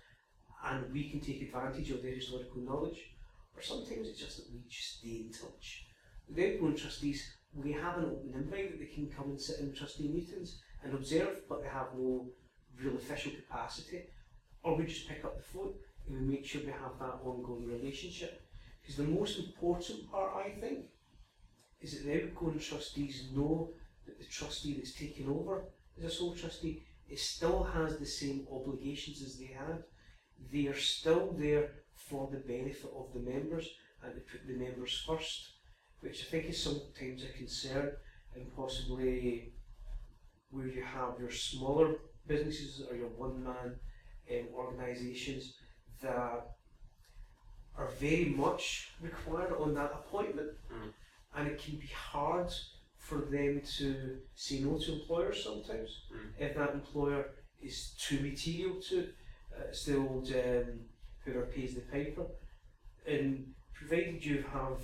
and 0.66 0.92
we 0.92 1.10
can 1.10 1.20
take 1.20 1.42
advantage 1.42 1.92
of 1.92 2.02
their 2.02 2.14
historical 2.14 2.62
knowledge, 2.62 3.12
or 3.56 3.62
sometimes 3.62 4.08
it's 4.08 4.20
just 4.20 4.38
that 4.38 4.52
we 4.52 4.60
just 4.70 5.00
stay 5.00 5.26
in 5.26 5.32
touch. 5.32 5.86
The 6.30 6.56
outgoing 6.56 6.76
trustees, 6.76 7.32
we 7.54 7.72
have 7.72 7.98
an 7.98 8.06
open 8.06 8.34
invite 8.36 8.72
that 8.72 8.80
they 8.80 8.94
can 8.94 9.10
come 9.10 9.30
and 9.30 9.42
sit 9.42 9.60
in 9.60 9.74
trustee 9.74 10.10
meetings 10.10 10.60
and 10.84 10.94
observe, 10.94 11.42
but 11.48 11.62
they 11.62 11.70
have 11.70 11.88
no 11.98 12.28
real 12.82 12.96
official 12.96 13.32
capacity, 13.32 14.04
or 14.64 14.76
we 14.76 14.86
just 14.86 15.08
pick 15.08 15.24
up 15.24 15.38
the 15.38 15.44
phone 15.44 15.74
and 16.08 16.20
we 16.20 16.36
make 16.36 16.46
sure 16.46 16.62
we 16.62 16.72
have 16.72 17.00
that 17.00 17.20
ongoing 17.24 17.68
relationship. 17.68 18.42
Because 18.82 18.98
the 18.98 19.04
most 19.04 19.40
important 19.40 20.10
part, 20.12 20.32
I 20.36 20.50
think, 20.60 20.86
is 21.82 21.92
that 21.94 22.06
the 22.06 22.24
outgoing 22.24 22.60
trustees 22.60 23.28
know 23.34 23.70
that 24.06 24.18
the 24.18 24.26
trustee 24.26 24.76
that's 24.76 24.94
taken 24.94 25.30
over 25.30 25.66
as 25.98 26.06
a 26.06 26.10
sole 26.10 26.34
trustee 26.34 26.84
it 27.10 27.20
still 27.20 27.64
has 27.64 27.98
the 27.98 28.06
same 28.06 28.48
obligations 28.52 29.22
as 29.22 29.38
they 29.38 29.46
had. 29.46 29.84
They 30.52 30.68
are 30.68 30.78
still 30.78 31.34
there 31.38 31.70
for 31.96 32.30
the 32.32 32.40
benefit 32.40 32.92
of 32.96 33.14
the 33.14 33.20
members 33.20 33.70
and 34.04 34.14
to 34.14 34.20
put 34.22 34.46
the 34.46 34.54
members 34.54 35.04
first, 35.08 35.54
which 36.02 36.22
I 36.24 36.26
think 36.26 36.46
is 36.50 36.62
sometimes 36.62 37.24
a 37.24 37.38
concern 37.38 37.94
and 38.36 38.56
possibly 38.56 39.54
where 40.52 40.68
you 40.68 40.84
have 40.84 41.20
your 41.20 41.32
smaller 41.32 41.96
businesses 42.28 42.84
or 42.90 42.96
your 42.96 43.10
one 43.10 43.44
man 43.44 43.80
um, 44.32 44.48
organisations 44.54 45.54
that 46.02 46.56
are 47.78 47.90
very 48.00 48.26
much 48.26 48.92
required 49.02 49.54
on 49.60 49.74
that 49.74 49.92
appointment 49.94 50.52
Mm. 50.72 50.92
And 51.36 51.48
it 51.48 51.60
can 51.62 51.76
be 51.78 51.88
hard 51.88 52.52
for 52.98 53.20
them 53.20 53.62
to 53.78 54.18
say 54.36 54.60
no 54.60 54.78
to 54.78 54.94
employers 54.94 55.44
sometimes 55.44 56.02
Mm. 56.12 56.32
if 56.40 56.56
that 56.56 56.74
employer 56.74 57.26
is 57.62 57.92
too 58.00 58.20
material 58.20 58.82
to 58.82 59.00
it. 59.00 59.16
Uh, 59.56 59.64
it's 59.70 59.86
the 59.86 59.98
old 59.98 60.28
um, 60.32 60.80
whoever 61.24 61.46
pays 61.48 61.74
the 61.76 61.82
piper. 61.82 62.26
And 63.06 63.54
provided 63.74 64.24
you 64.26 64.44
have 64.54 64.80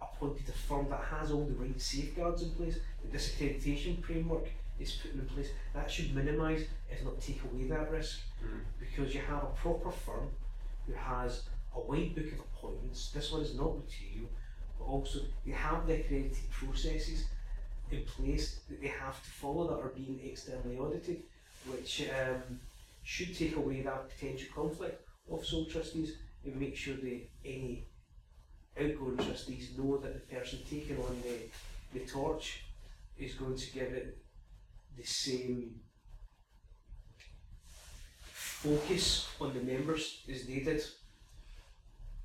appointed 0.00 0.48
a 0.48 0.52
firm 0.52 0.88
that 0.90 1.04
has 1.04 1.30
all 1.30 1.44
the 1.46 1.54
right 1.54 1.80
safeguards 1.80 2.42
in 2.42 2.50
place, 2.50 2.78
that 3.02 3.12
this 3.12 3.30
accreditation 3.34 4.02
framework 4.04 4.48
is 4.78 4.92
put 4.92 5.12
in 5.14 5.24
place, 5.26 5.50
that 5.74 5.90
should 5.90 6.14
minimise, 6.14 6.64
if 6.90 7.04
not 7.04 7.20
take 7.20 7.40
away 7.44 7.68
that 7.68 7.90
risk 7.90 8.20
Mm. 8.42 8.60
because 8.80 9.14
you 9.14 9.20
have 9.22 9.42
a 9.44 9.52
proper 9.62 9.90
firm 9.90 10.28
who 10.86 10.92
has 10.94 11.44
a 11.74 11.80
wide 11.80 12.14
book 12.14 12.26
of 12.32 12.40
appointments. 12.40 13.10
This 13.12 13.30
one 13.32 13.42
is 13.42 13.54
not 13.54 13.76
material, 13.78 14.28
but 14.78 14.84
also 14.84 15.20
they 15.44 15.52
have 15.52 15.86
the 15.86 15.94
accredited 16.00 16.50
processes 16.50 17.26
in 17.90 18.04
place 18.04 18.60
that 18.68 18.80
they 18.80 18.88
have 18.88 19.22
to 19.22 19.30
follow 19.30 19.68
that 19.68 19.82
are 19.82 19.92
being 19.94 20.20
externally 20.24 20.78
audited, 20.78 21.22
which 21.66 22.08
um, 22.10 22.60
should 23.02 23.36
take 23.36 23.56
away 23.56 23.82
that 23.82 24.08
potential 24.08 24.48
conflict 24.54 25.06
of 25.30 25.44
sole 25.44 25.66
trustees 25.66 26.16
and 26.44 26.56
make 26.56 26.76
sure 26.76 26.96
that 26.96 27.20
any 27.44 27.86
outgoing 28.78 29.16
trustees 29.16 29.70
know 29.78 29.96
that 29.98 30.14
the 30.14 30.34
person 30.34 30.58
taking 30.68 30.98
on 30.98 31.16
the, 31.22 31.98
the 31.98 32.04
torch 32.06 32.64
is 33.18 33.34
going 33.34 33.56
to 33.56 33.72
give 33.72 33.92
it 33.92 34.18
the 34.96 35.04
same 35.04 35.74
focus 38.32 39.28
on 39.40 39.52
the 39.52 39.60
members 39.60 40.22
as 40.30 40.46
they 40.46 40.60
did. 40.60 40.82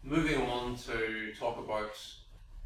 Moving 0.04 0.42
on 0.42 0.78
to 0.78 1.34
talk 1.38 1.58
about 1.58 1.92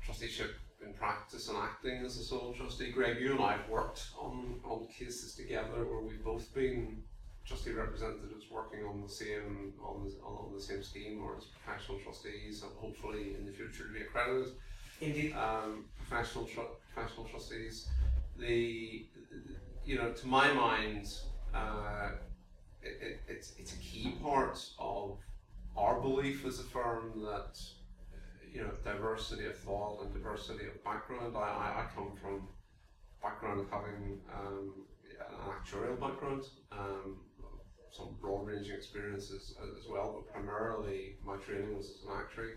trusteeship 0.06 0.52
in 0.86 0.94
practice 0.94 1.48
and 1.50 1.58
acting 1.58 2.06
as 2.06 2.18
a 2.18 2.24
sole 2.24 2.54
trustee. 2.54 2.92
Greig, 2.92 3.20
you 3.22 3.32
and 3.32 3.42
I 3.42 3.54
have 3.54 3.70
worked 3.70 4.08
on, 4.20 4.60
on 4.66 4.88
cases 4.88 5.34
together 5.36 5.86
where 5.86 6.02
we've 6.02 6.24
both 6.24 6.54
been 6.54 7.04
trustee 7.46 7.72
representatives 7.72 8.46
working 8.50 8.86
on 8.86 9.02
the 9.02 9.10
same 9.10 9.74
on 9.84 10.06
the, 10.06 10.14
on 10.24 10.54
the 10.56 10.62
same 10.62 10.82
scheme 10.82 11.22
or 11.22 11.36
as 11.38 11.44
professional 11.46 12.00
trustees 12.00 12.64
and 12.64 12.72
hopefully 12.78 13.36
in 13.38 13.46
the 13.46 13.52
future 13.52 13.86
to 13.86 13.94
be 13.94 14.00
accredited 14.00 14.54
Indeed. 15.02 15.34
um, 15.34 15.86
professional 15.98 16.46
tru- 16.46 16.76
professional 16.94 17.26
trustees. 17.26 17.90
The 18.38 19.06
you 19.86 19.98
know 19.98 20.12
to 20.12 20.28
my 20.28 20.54
mind, 20.54 21.14
uh, 21.54 22.12
it, 22.82 22.98
it, 23.02 23.20
it's 23.28 23.54
it's 23.58 23.74
a 23.74 23.78
key 23.78 24.16
part 24.24 24.66
of 24.80 25.18
our 25.76 26.00
belief 26.00 26.46
as 26.46 26.60
a 26.60 26.64
firm 26.64 27.12
that 27.26 27.60
you 28.54 28.62
know 28.62 28.72
diversity 28.84 29.46
of 29.46 29.58
thought 29.58 30.02
and 30.04 30.14
diversity 30.14 30.66
of 30.66 30.84
background. 30.84 31.36
I, 31.36 31.40
I, 31.40 31.86
come 31.96 32.14
from 32.22 32.48
background 33.22 33.62
of 33.62 33.70
having 33.72 34.20
um, 34.32 34.86
an 35.20 35.50
actuarial 35.50 36.00
background. 36.00 36.44
Um, 36.72 37.22
some 37.92 38.16
broad 38.20 38.48
ranging 38.48 38.76
experiences 38.76 39.56
as, 39.62 39.84
as 39.84 39.88
well, 39.90 40.16
but 40.16 40.34
primarily 40.34 41.16
my 41.24 41.36
training 41.38 41.76
was 41.76 41.90
as 41.90 42.04
an 42.04 42.16
actuary. 42.18 42.54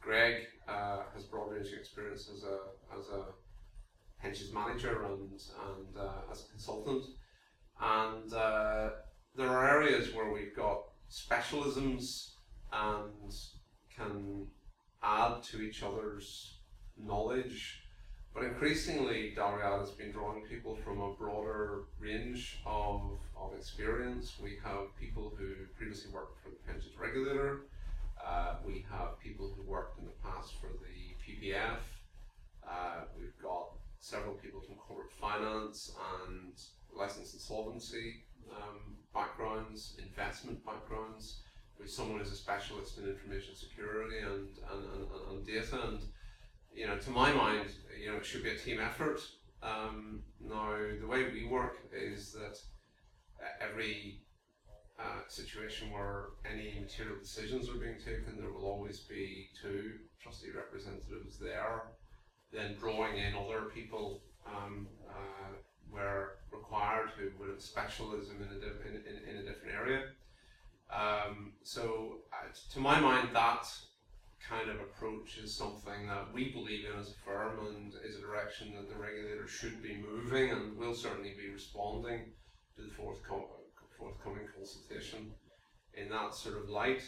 Greig 0.00 0.44
uh, 0.68 1.02
has 1.14 1.24
broad 1.24 1.50
ranging 1.50 1.78
experience 1.78 2.30
as 2.32 2.44
a 2.44 2.58
as 2.96 3.08
a 3.08 3.24
pensions 4.20 4.52
manager 4.52 5.04
and 5.04 5.30
and 5.30 5.96
uh, 5.96 6.30
as 6.30 6.44
a 6.44 6.50
consultant, 6.50 7.04
and 7.80 8.32
uh, 8.32 8.90
there 9.34 9.48
are 9.48 9.68
areas 9.68 10.14
where 10.14 10.30
we've 10.30 10.54
got 10.54 10.82
specialisms 11.10 12.34
and 12.72 13.32
can 13.94 14.46
add 15.06 15.42
to 15.44 15.60
each 15.60 15.82
other's 15.82 16.54
knowledge. 16.98 17.82
But 18.34 18.44
increasingly, 18.44 19.34
Dalriada 19.36 19.80
has 19.80 19.92
been 19.92 20.12
drawing 20.12 20.42
people 20.42 20.76
from 20.84 21.00
a 21.00 21.12
broader 21.12 21.84
range 21.98 22.60
of, 22.66 23.00
of 23.34 23.54
experience. 23.56 24.34
We 24.42 24.58
have 24.62 24.94
people 25.00 25.32
who 25.38 25.54
previously 25.78 26.12
worked 26.12 26.42
for 26.42 26.50
the 26.50 26.56
pensions 26.66 26.98
regulator, 26.98 27.62
uh, 28.24 28.56
we 28.64 28.84
have 28.90 29.18
people 29.20 29.52
who 29.56 29.62
worked 29.62 29.98
in 29.98 30.04
the 30.04 30.12
past 30.22 30.54
for 30.60 30.68
the 30.68 31.14
PPF. 31.22 31.78
Uh, 32.68 33.04
we've 33.18 33.36
got 33.42 33.70
several 34.00 34.34
people 34.34 34.60
from 34.60 34.74
corporate 34.76 35.12
finance 35.12 35.92
and 36.20 36.52
licensed 36.92 37.34
insolvency 37.34 38.24
um, 38.50 38.96
backgrounds, 39.14 39.96
investment 39.98 40.64
backgrounds. 40.64 41.40
Someone 41.84 42.18
who's 42.18 42.32
a 42.32 42.36
specialist 42.36 42.98
in 42.98 43.08
information 43.08 43.54
security 43.54 44.18
and, 44.18 44.48
and, 44.72 44.84
and, 44.94 45.30
and 45.30 45.46
data. 45.46 45.80
And 45.86 46.00
you 46.74 46.86
know, 46.86 46.98
to 46.98 47.10
my 47.10 47.32
mind, 47.32 47.70
you 48.00 48.10
know, 48.10 48.18
it 48.18 48.26
should 48.26 48.42
be 48.42 48.50
a 48.50 48.56
team 48.56 48.80
effort. 48.80 49.20
Um, 49.62 50.22
now, 50.40 50.74
the 51.00 51.06
way 51.06 51.24
we 51.32 51.46
work 51.46 51.78
is 51.92 52.32
that 52.32 52.58
every 53.60 54.20
uh, 54.98 55.28
situation 55.28 55.90
where 55.90 56.26
any 56.50 56.80
material 56.80 57.18
decisions 57.20 57.68
are 57.68 57.78
being 57.78 57.98
taken, 57.98 58.36
there 58.38 58.50
will 58.50 58.66
always 58.66 59.00
be 59.00 59.48
two 59.60 59.92
trustee 60.20 60.50
representatives 60.54 61.38
there, 61.38 61.82
then 62.52 62.76
drawing 62.78 63.16
in 63.16 63.34
other 63.34 63.66
people 63.74 64.22
um, 64.46 64.88
uh, 65.08 65.54
where 65.90 66.36
required 66.52 67.10
who 67.16 67.30
would 67.38 67.50
have 67.50 67.60
specialism 67.60 68.36
in 68.36 68.48
a, 68.48 68.88
in, 68.88 69.02
in, 69.06 69.28
in 69.28 69.42
a 69.42 69.46
different 69.46 69.74
area. 69.74 70.02
Um, 70.90 71.52
so, 71.62 72.18
uh, 72.32 72.48
to 72.76 72.82
my 72.82 73.00
mind, 73.00 73.30
that 73.32 73.66
kind 74.38 74.68
of 74.68 74.76
approach 74.80 75.38
is 75.38 75.56
something 75.56 76.06
that 76.08 76.30
we 76.34 76.52
believe 76.52 76.84
in 76.84 77.00
as 77.00 77.08
a 77.08 77.24
firm 77.24 77.66
and 77.66 77.94
is 78.04 78.16
a 78.16 78.20
direction 78.20 78.74
that 78.74 78.86
the 78.86 78.94
regulator 78.94 79.48
should 79.48 79.82
be 79.82 79.96
moving 79.96 80.50
and 80.50 80.76
will 80.76 80.92
certainly 80.92 81.32
be 81.38 81.50
responding 81.50 82.32
to 82.76 82.82
the 82.82 82.90
forthcoming 82.90 83.46
forthcoming 83.98 84.46
consultation 84.54 85.30
in 85.94 86.10
that 86.10 86.34
sort 86.34 86.58
of 86.58 86.68
light. 86.68 87.02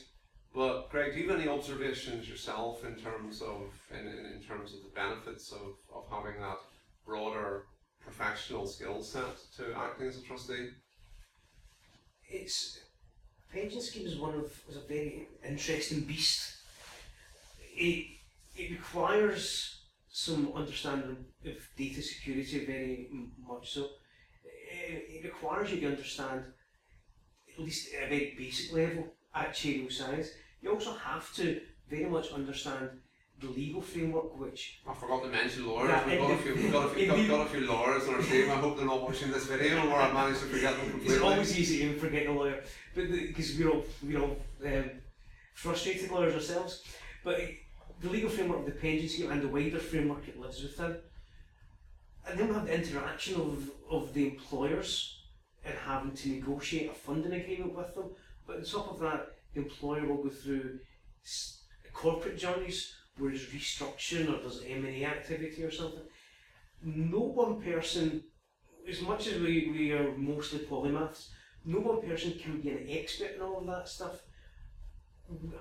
But 0.54 0.88
Greig, 0.88 1.12
do 1.12 1.20
you 1.20 1.28
have 1.28 1.38
any 1.38 1.50
observations 1.50 2.26
yourself 2.26 2.82
in 2.86 2.94
terms 2.96 3.42
of 3.42 3.66
in, 3.90 4.08
in, 4.08 4.40
terms 4.40 4.72
of 4.72 4.80
the 4.82 4.94
benefits 4.94 5.52
of, 5.52 5.76
of 5.94 6.06
having 6.10 6.40
that 6.40 6.56
broader 7.04 7.64
professional 8.00 8.66
skill 8.66 9.02
set 9.02 9.36
to 9.58 9.74
acting 9.76 10.06
as 10.06 10.16
a 10.16 10.22
trustee? 10.22 10.70
It's 12.26 12.78
pension 13.52 13.80
scheme 13.80 14.06
is 14.06 14.16
one 14.16 14.34
of 14.34 14.52
is 14.68 14.76
a 14.76 14.86
very 14.88 15.28
interesting 15.46 16.00
beast. 16.00 16.54
It 17.76 18.06
it 18.56 18.70
requires 18.70 19.78
some 20.10 20.52
understanding 20.54 21.24
of 21.46 21.56
data 21.76 22.02
security 22.02 22.64
very 22.66 23.08
much 23.46 23.72
so. 23.74 23.88
It, 24.80 25.24
requires 25.24 25.70
you 25.70 25.80
to 25.80 25.88
understand 25.88 26.44
at 27.52 27.64
least 27.64 27.94
at 27.94 28.04
a 28.04 28.08
very 28.08 28.34
basic 28.38 28.72
level 28.72 29.04
actuarial 29.34 29.92
science. 29.92 30.28
You 30.62 30.72
also 30.72 30.92
have 30.94 31.32
to 31.34 31.60
very 31.88 32.06
much 32.06 32.32
understand 32.32 32.90
the 33.40 33.48
legal 33.48 33.80
framework 33.80 34.38
which 34.38 34.80
I 34.86 34.94
forgot 34.94 35.22
to 35.22 35.28
mention 35.28 35.66
lawyers. 35.66 35.90
Yeah, 35.90 36.06
we've, 36.06 36.18
got 36.18 36.30
a 36.30 36.36
few, 36.38 36.54
we've, 36.54 36.72
got 36.72 36.86
a 36.86 36.88
few, 36.88 37.06
got, 37.06 37.16
the- 37.16 37.28
got 37.28 37.46
a 37.46 37.50
few 37.50 37.66
lawyers 37.66 38.08
on 38.08 38.14
our 38.14 38.22
team. 38.22 38.50
I 38.50 38.54
hope 38.54 38.76
they're 38.76 38.86
not 38.86 39.02
watching 39.02 39.30
this 39.30 39.46
video 39.46 39.88
or 39.88 39.96
I 39.96 40.12
managed 40.12 40.40
to 40.40 40.46
forget 40.46 40.76
them 40.76 40.90
completely. 40.90 41.14
It's 41.16 41.22
always 41.22 41.58
easy 41.58 41.78
to 41.80 41.98
forget 41.98 42.26
a 42.26 42.32
lawyer, 42.32 42.62
but 42.94 43.10
because 43.10 43.56
we're 43.56 43.70
all 43.70 43.84
we're 44.02 44.20
all 44.20 44.36
um, 44.66 44.90
frustrated 45.54 46.10
lawyers 46.10 46.34
ourselves. 46.34 46.82
But 47.22 47.40
the 48.00 48.10
legal 48.10 48.30
framework 48.30 48.60
of 48.60 48.66
the 48.66 48.72
pension 48.72 49.08
scheme 49.08 49.30
and 49.30 49.42
the 49.42 49.48
wider 49.48 49.78
framework 49.78 50.26
it 50.26 50.40
lives 50.40 50.62
within, 50.62 50.96
and 52.26 52.38
then 52.38 52.48
we 52.48 52.54
have 52.54 52.66
the 52.66 52.74
interaction 52.74 53.36
of 53.36 53.70
of 53.88 54.14
the 54.14 54.26
employers 54.26 55.20
and 55.64 55.74
having 55.86 56.12
to 56.12 56.28
negotiate 56.30 56.90
a 56.90 56.94
funding 56.94 57.32
agreement 57.32 57.74
with 57.76 57.94
them. 57.94 58.10
But 58.46 58.56
on 58.56 58.64
top 58.64 58.90
of 58.92 58.98
that, 59.00 59.36
the 59.54 59.60
employer 59.60 60.06
will 60.06 60.24
go 60.24 60.30
through 60.30 60.80
corporate 61.92 62.38
journeys 62.38 62.94
where 63.18 63.30
there's 63.30 63.46
restructuring 63.46 64.28
or 64.28 64.40
there's 64.40 64.62
M 64.66 64.84
and 64.84 64.96
A 64.96 65.04
activity 65.04 65.62
or 65.62 65.70
something. 65.70 66.04
No 66.82 67.20
one 67.20 67.60
person 67.60 68.22
as 68.88 69.00
much 69.02 69.26
as 69.26 69.40
we, 69.40 69.70
we 69.70 69.92
are 69.92 70.16
mostly 70.16 70.60
polymaths, 70.60 71.28
no 71.64 71.80
one 71.80 72.00
person 72.00 72.32
can 72.38 72.60
be 72.60 72.70
an 72.70 72.86
expert 72.88 73.34
in 73.36 73.42
all 73.42 73.58
of 73.58 73.66
that 73.66 73.88
stuff. 73.88 74.22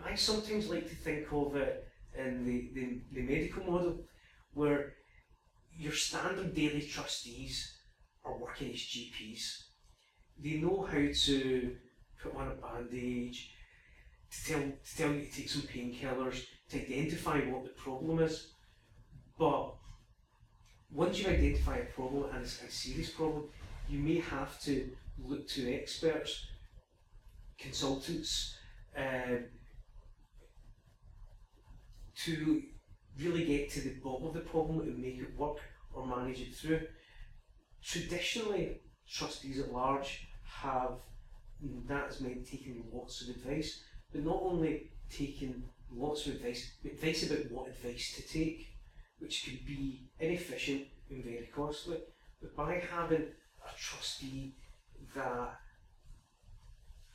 I 0.06 0.16
sometimes 0.16 0.70
like 0.70 0.88
to 0.88 0.96
think 0.96 1.28
of 1.32 1.56
it 1.56 1.86
in 2.18 2.46
the, 2.46 2.70
the, 2.74 3.02
the 3.12 3.22
medical 3.22 3.64
model 3.64 4.00
where 4.54 4.94
your 5.78 5.92
standard 5.92 6.56
daily 6.56 6.82
trustees 6.82 7.76
are 8.24 8.38
working 8.38 8.72
as 8.72 8.80
GPs. 8.80 9.64
They 10.42 10.62
know 10.62 10.88
how 10.90 11.08
to 11.26 11.76
put 12.22 12.36
on 12.36 12.48
a 12.48 12.56
bandage, 12.56 13.52
to 14.32 14.52
tell, 14.52 14.62
to 14.62 14.98
tell 14.98 15.12
you 15.12 15.26
to 15.26 15.32
take 15.32 15.50
some 15.50 15.62
painkillers, 15.64 16.44
to 16.70 16.82
identify 16.82 17.40
what 17.42 17.64
the 17.64 17.70
problem 17.70 18.20
is. 18.20 18.52
But 19.38 19.76
once 20.92 21.20
you 21.20 21.30
identify 21.30 21.78
a 21.78 21.86
problem 21.86 22.30
and 22.34 22.44
it's 22.44 22.62
a 22.62 22.72
serious 22.72 23.10
problem, 23.12 23.46
you 23.90 24.00
may 24.00 24.20
have 24.20 24.60
to 24.62 24.90
look 25.24 25.48
to 25.50 25.74
experts, 25.74 26.46
consultants, 27.60 28.56
um, 28.98 29.46
to 32.26 32.64
really 33.20 33.46
get 33.46 33.70
to 33.72 33.82
the 33.82 33.96
bottom 34.04 34.28
of 34.28 34.34
the 34.34 34.42
problem 34.42 34.82
and 34.82 34.98
make 34.98 35.18
it 35.18 35.38
work 35.38 35.58
or 35.94 36.06
manage 36.06 36.42
it 36.42 36.56
through. 36.56 36.82
Traditionally, 37.84 38.82
trustees 39.08 39.60
at 39.60 39.72
large 39.72 40.28
have 40.44 40.98
that 41.88 42.06
has 42.06 42.22
meant 42.22 42.46
taking 42.46 42.84
lots 42.92 43.22
of 43.22 43.36
advice, 43.36 43.82
but 44.12 44.24
not 44.24 44.40
only 44.42 44.92
taking 45.10 45.64
lots 45.92 46.26
of 46.28 46.36
advice, 46.36 46.72
advice 46.84 47.30
about 47.30 47.52
what 47.52 47.70
advice 47.70 48.14
to 48.16 48.22
take, 48.28 48.68
which 49.20 49.46
could 49.46 49.66
be 49.66 50.10
inefficient 50.20 50.84
and 51.10 51.24
very 51.24 51.50
costly. 51.54 51.98
But 52.42 52.56
by 52.56 52.82
having 52.92 53.24
a 53.66 53.78
trustee 53.78 54.54
that 55.16 55.60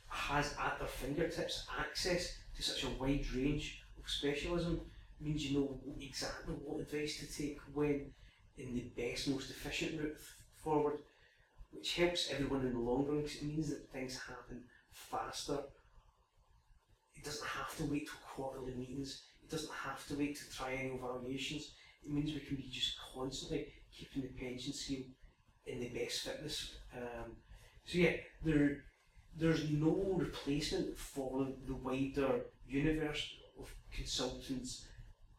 has 0.07 0.55
at 0.59 0.77
their 0.79 0.87
fingertips 0.87 1.65
access 1.79 2.37
to 2.55 2.63
such 2.63 2.83
a 2.83 2.89
wide 2.89 3.25
range 3.33 3.81
of 3.97 4.09
specialism 4.09 4.81
means 5.19 5.45
you 5.45 5.59
know 5.59 5.79
exactly 5.99 6.53
what 6.63 6.81
advice 6.81 7.19
to 7.19 7.31
take 7.31 7.59
when 7.73 8.11
in 8.57 8.75
the 8.75 8.91
best, 8.95 9.27
most 9.29 9.49
efficient 9.49 9.99
route 9.99 10.17
forward, 10.63 10.99
which 11.71 11.95
helps 11.95 12.29
everyone 12.29 12.61
in 12.61 12.73
the 12.73 12.79
long 12.79 13.05
run 13.07 13.21
because 13.21 13.37
it 13.37 13.43
means 13.43 13.69
that 13.69 13.91
things 13.91 14.19
happen 14.27 14.63
faster. 14.91 15.59
It 17.23 17.27
doesn't 17.27 17.47
have 17.47 17.77
to 17.77 17.85
wait 17.85 18.05
till 18.05 18.19
quarterly 18.27 18.73
meetings. 18.73 19.21
It 19.41 19.49
doesn't 19.49 19.71
have 19.71 20.05
to 20.07 20.15
wait 20.15 20.35
to 20.35 20.49
triennial 20.51 20.97
evaluations. 20.97 21.71
It 22.03 22.11
means 22.11 22.33
we 22.33 22.41
can 22.41 22.57
be 22.57 22.67
just 22.69 22.97
constantly 23.15 23.67
keeping 23.97 24.23
the 24.23 24.27
pension 24.27 24.73
scheme 24.73 25.05
in 25.65 25.79
the 25.79 25.87
best 25.87 26.19
fitness. 26.19 26.75
Um, 26.93 27.37
so 27.85 27.99
yeah, 27.99 28.15
there 28.43 28.83
there's 29.37 29.69
no 29.69 30.15
replacement 30.17 30.97
for 30.97 31.47
the 31.65 31.75
wider 31.75 32.41
universe 32.67 33.35
of 33.57 33.73
consultants 33.89 34.85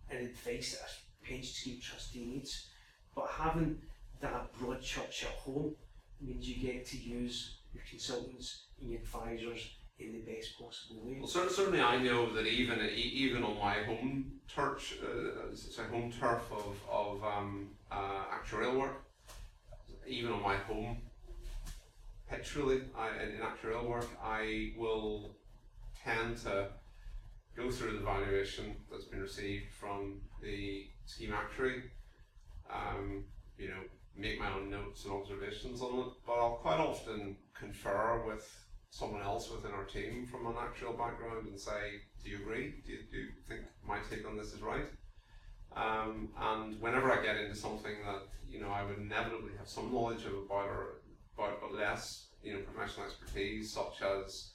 and 0.08 0.26
advice 0.26 0.78
that 0.78 0.88
a 0.88 1.28
pension 1.28 1.54
scheme 1.54 1.80
trustee 1.82 2.24
needs. 2.24 2.70
But 3.14 3.28
having 3.30 3.82
that 4.22 4.54
broad 4.58 4.80
church 4.80 5.24
at 5.24 5.32
home 5.32 5.74
means 6.18 6.48
you 6.48 6.62
get 6.62 6.86
to 6.86 6.96
use 6.96 7.58
your 7.74 7.84
consultants 7.90 8.68
and 8.80 8.90
your 8.90 9.00
advisors 9.00 9.68
in 9.98 10.12
the 10.12 10.18
best 10.18 10.58
possible 10.58 11.00
way. 11.04 11.16
Well, 11.18 11.28
certainly 11.28 11.80
I 11.80 12.02
know 12.02 12.32
that 12.34 12.46
even 12.46 12.80
even 12.80 13.44
on 13.44 13.58
my 13.58 13.82
home 13.84 14.40
turf, 14.48 14.98
uh, 15.02 15.82
a 15.82 15.86
home 15.88 16.12
turf 16.12 16.42
of 16.52 16.76
of 16.90 17.24
um, 17.24 17.70
uh, 17.90 18.24
actuarial 18.36 18.78
work, 18.78 19.04
even 20.06 20.32
on 20.32 20.42
my 20.42 20.56
home 20.56 20.98
pitch 22.28 22.56
really, 22.56 22.82
I, 22.96 23.10
in 23.22 23.40
actuarial 23.40 23.88
work, 23.88 24.08
I 24.22 24.72
will 24.76 25.36
tend 26.02 26.38
to 26.38 26.68
go 27.56 27.70
through 27.70 27.98
the 27.98 28.04
valuation 28.04 28.76
that's 28.90 29.04
been 29.04 29.20
received 29.20 29.72
from 29.72 30.20
the 30.42 30.88
scheme 31.06 31.32
actuary, 31.32 31.84
um, 32.72 33.24
you 33.56 33.68
know, 33.68 33.82
make 34.16 34.38
my 34.38 34.52
own 34.52 34.70
notes 34.70 35.04
and 35.04 35.14
observations 35.14 35.80
on 35.80 35.98
it, 36.00 36.12
but 36.26 36.32
I'll 36.32 36.56
quite 36.56 36.80
often 36.80 37.36
confer 37.54 38.24
with 38.26 38.63
someone 38.94 39.22
else 39.22 39.50
within 39.50 39.72
our 39.72 39.82
team 39.82 40.24
from 40.24 40.46
an 40.46 40.52
actuarial 40.52 40.96
background 40.96 41.48
and 41.48 41.58
say, 41.58 42.00
do 42.22 42.30
you 42.30 42.36
agree? 42.36 42.74
Do 42.86 42.92
you, 42.92 42.98
do 43.10 43.18
you 43.18 43.28
think 43.48 43.62
my 43.84 43.98
take 44.08 44.24
on 44.24 44.36
this 44.36 44.52
is 44.52 44.62
right? 44.62 44.86
Um, 45.74 46.28
and 46.40 46.80
whenever 46.80 47.10
I 47.10 47.20
get 47.20 47.36
into 47.36 47.56
something 47.56 47.96
that 48.06 48.22
you 48.48 48.60
know 48.60 48.70
I 48.70 48.84
would 48.84 48.98
inevitably 48.98 49.50
have 49.58 49.68
some 49.68 49.92
knowledge 49.92 50.24
of 50.26 50.34
about 50.46 50.68
or 50.68 50.86
about 51.36 51.60
but 51.60 51.74
less 51.74 52.26
you 52.44 52.52
know 52.52 52.60
professional 52.60 53.06
expertise, 53.06 53.72
such 53.72 54.00
as 54.00 54.50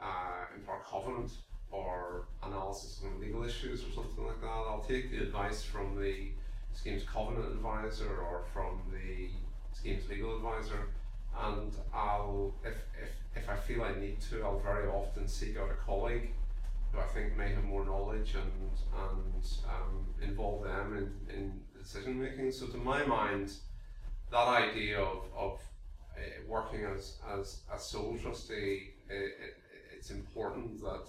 uh, 0.00 0.46
employer 0.56 0.80
covenant 0.90 1.32
or 1.70 2.28
analysis 2.42 3.02
of 3.04 3.20
legal 3.20 3.44
issues 3.44 3.84
or 3.84 3.92
something 3.92 4.24
like 4.24 4.40
that, 4.40 4.46
I'll 4.46 4.86
take 4.88 5.10
the 5.10 5.18
advice 5.18 5.62
from 5.62 6.00
the 6.00 6.30
scheme's 6.72 7.02
covenant 7.02 7.52
advisor 7.52 8.08
or 8.08 8.44
from 8.54 8.80
the 8.90 9.28
scheme's 9.74 10.08
legal 10.08 10.36
advisor, 10.36 10.88
and 11.38 11.74
I'll 11.92 12.54
if 12.64 12.76
if 13.02 13.10
if 13.38 13.48
I 13.48 13.56
feel 13.56 13.82
I 13.82 13.94
need 13.98 14.20
to, 14.30 14.42
I'll 14.42 14.60
very 14.60 14.88
often 14.88 15.28
seek 15.28 15.56
out 15.56 15.70
a 15.70 15.84
colleague 15.86 16.30
who 16.92 17.00
I 17.00 17.06
think 17.06 17.36
may 17.36 17.50
have 17.52 17.64
more 17.64 17.84
knowledge 17.84 18.34
and 18.34 18.70
and 19.08 19.44
um, 19.68 20.06
involve 20.22 20.64
them 20.64 20.96
in, 20.96 21.34
in 21.34 21.60
decision 21.78 22.20
making. 22.20 22.52
So 22.52 22.66
to 22.66 22.76
my 22.76 23.04
mind, 23.04 23.52
that 24.30 24.48
idea 24.48 25.00
of, 25.00 25.24
of 25.36 25.60
uh, 26.16 26.20
working 26.46 26.84
as, 26.84 27.18
as 27.38 27.60
a 27.72 27.78
sole 27.78 28.18
trustee, 28.20 28.94
it, 29.08 29.14
it, 29.14 29.56
it's 29.96 30.10
important 30.10 30.80
that 30.82 31.06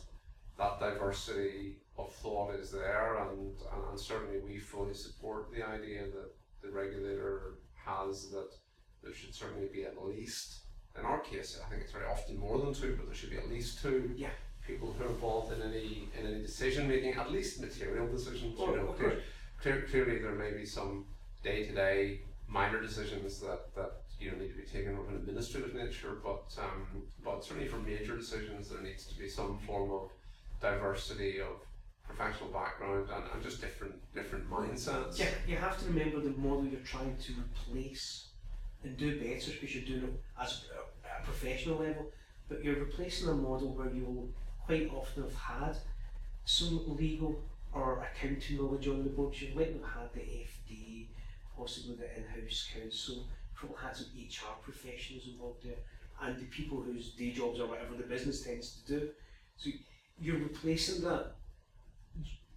that 0.57 0.79
diversity 0.79 1.77
of 1.97 2.13
thought 2.15 2.53
is 2.55 2.71
there, 2.71 3.17
and, 3.17 3.39
and, 3.73 3.89
and, 3.89 3.99
certainly 3.99 4.39
we 4.39 4.57
fully 4.57 4.93
support 4.93 5.51
the 5.51 5.65
idea 5.65 6.03
that 6.03 6.31
the 6.61 6.71
regulator 6.71 7.55
has 7.75 8.29
that 8.29 8.49
there 9.03 9.13
should 9.13 9.33
certainly 9.33 9.67
be 9.71 9.83
at 9.83 10.01
least, 10.03 10.59
in 10.97 11.05
our 11.05 11.19
case, 11.19 11.59
I 11.63 11.69
think 11.69 11.81
it's 11.83 11.91
very 11.91 12.05
often 12.05 12.37
more 12.37 12.57
than 12.59 12.73
two, 12.73 12.95
but 12.97 13.05
there 13.05 13.15
should 13.15 13.29
be 13.29 13.37
at 13.37 13.49
least 13.49 13.81
two 13.81 14.11
yeah. 14.15 14.29
people 14.65 14.93
who 14.97 15.05
are 15.05 15.09
involved 15.09 15.53
in 15.53 15.61
any 15.61 16.07
in 16.17 16.25
any 16.25 16.41
decision 16.41 16.87
making, 16.87 17.13
at 17.13 17.31
least 17.31 17.61
material 17.61 18.07
decisions. 18.07 18.55
Oh, 18.59 18.71
you 18.71 18.77
know, 18.77 18.85
clear, 18.97 19.21
clear, 19.61 19.81
clearly 19.89 20.19
there 20.19 20.31
may 20.31 20.51
be 20.51 20.65
some 20.65 21.05
day 21.43 21.65
to 21.65 21.73
day 21.73 22.21
minor 22.47 22.81
decisions 22.81 23.39
that, 23.39 23.73
that 23.75 24.01
you 24.19 24.31
know 24.31 24.37
need 24.37 24.49
to 24.49 24.57
be 24.57 24.63
taken 24.63 24.97
of 24.97 25.07
an 25.09 25.15
administrative 25.15 25.73
nature, 25.73 26.17
but 26.23 26.43
um, 26.59 27.03
but 27.23 27.43
certainly 27.43 27.67
for 27.67 27.77
major 27.77 28.17
decisions 28.17 28.69
there 28.69 28.81
needs 28.81 29.05
to 29.05 29.17
be 29.17 29.29
some 29.29 29.57
form 29.59 29.91
of 29.91 30.09
diversity 30.61 31.39
of 31.39 31.61
professional 32.03 32.49
background 32.49 33.07
and, 33.13 33.23
and 33.33 33.43
just 33.43 33.61
different 33.61 33.93
different 34.13 34.49
mindsets. 34.49 35.19
Yeah, 35.19 35.27
you 35.47 35.55
have 35.55 35.79
to 35.79 35.85
remember 35.85 36.19
the 36.19 36.31
model 36.31 36.65
you're 36.65 36.81
trying 36.81 37.15
to 37.17 37.33
replace 37.33 38.28
and 38.83 38.97
do 38.97 39.19
better 39.19 39.51
because 39.51 39.75
you're 39.75 39.85
doing 39.85 40.03
it 40.03 40.23
as 40.41 40.65
a, 40.73 41.21
a 41.21 41.25
professional 41.25 41.79
level, 41.79 42.11
but 42.47 42.63
you're 42.63 42.79
replacing 42.79 43.29
a 43.29 43.33
model 43.33 43.75
where 43.75 43.89
you 43.89 44.05
will 44.05 44.29
quite 44.65 44.89
often 44.93 45.23
have 45.23 45.35
had 45.35 45.77
some 46.45 46.95
legal 46.95 47.43
or 47.73 48.03
accounting 48.03 48.57
knowledge 48.57 48.87
on 48.87 49.03
the 49.03 49.09
board. 49.09 49.39
You 49.39 49.53
might 49.55 49.73
have 49.73 49.83
had 49.83 50.13
the 50.13 50.21
FD, 50.21 51.07
possibly 51.57 51.95
the 51.95 52.17
in-house 52.17 52.69
counsel, 52.73 53.27
probably 53.53 53.77
had 53.81 53.95
some 53.95 54.07
HR 54.15 54.61
professionals 54.63 55.27
involved 55.27 55.63
there, 55.63 55.75
and 56.21 56.37
the 56.37 56.45
people 56.45 56.81
whose 56.81 57.11
day 57.11 57.31
jobs 57.31 57.59
or 57.59 57.67
whatever 57.67 57.95
the 57.95 58.03
business 58.03 58.41
tends 58.41 58.77
to 58.77 58.99
do. 58.99 59.09
So 59.57 59.69
you're 60.19 60.39
replacing 60.39 61.03
that 61.03 61.35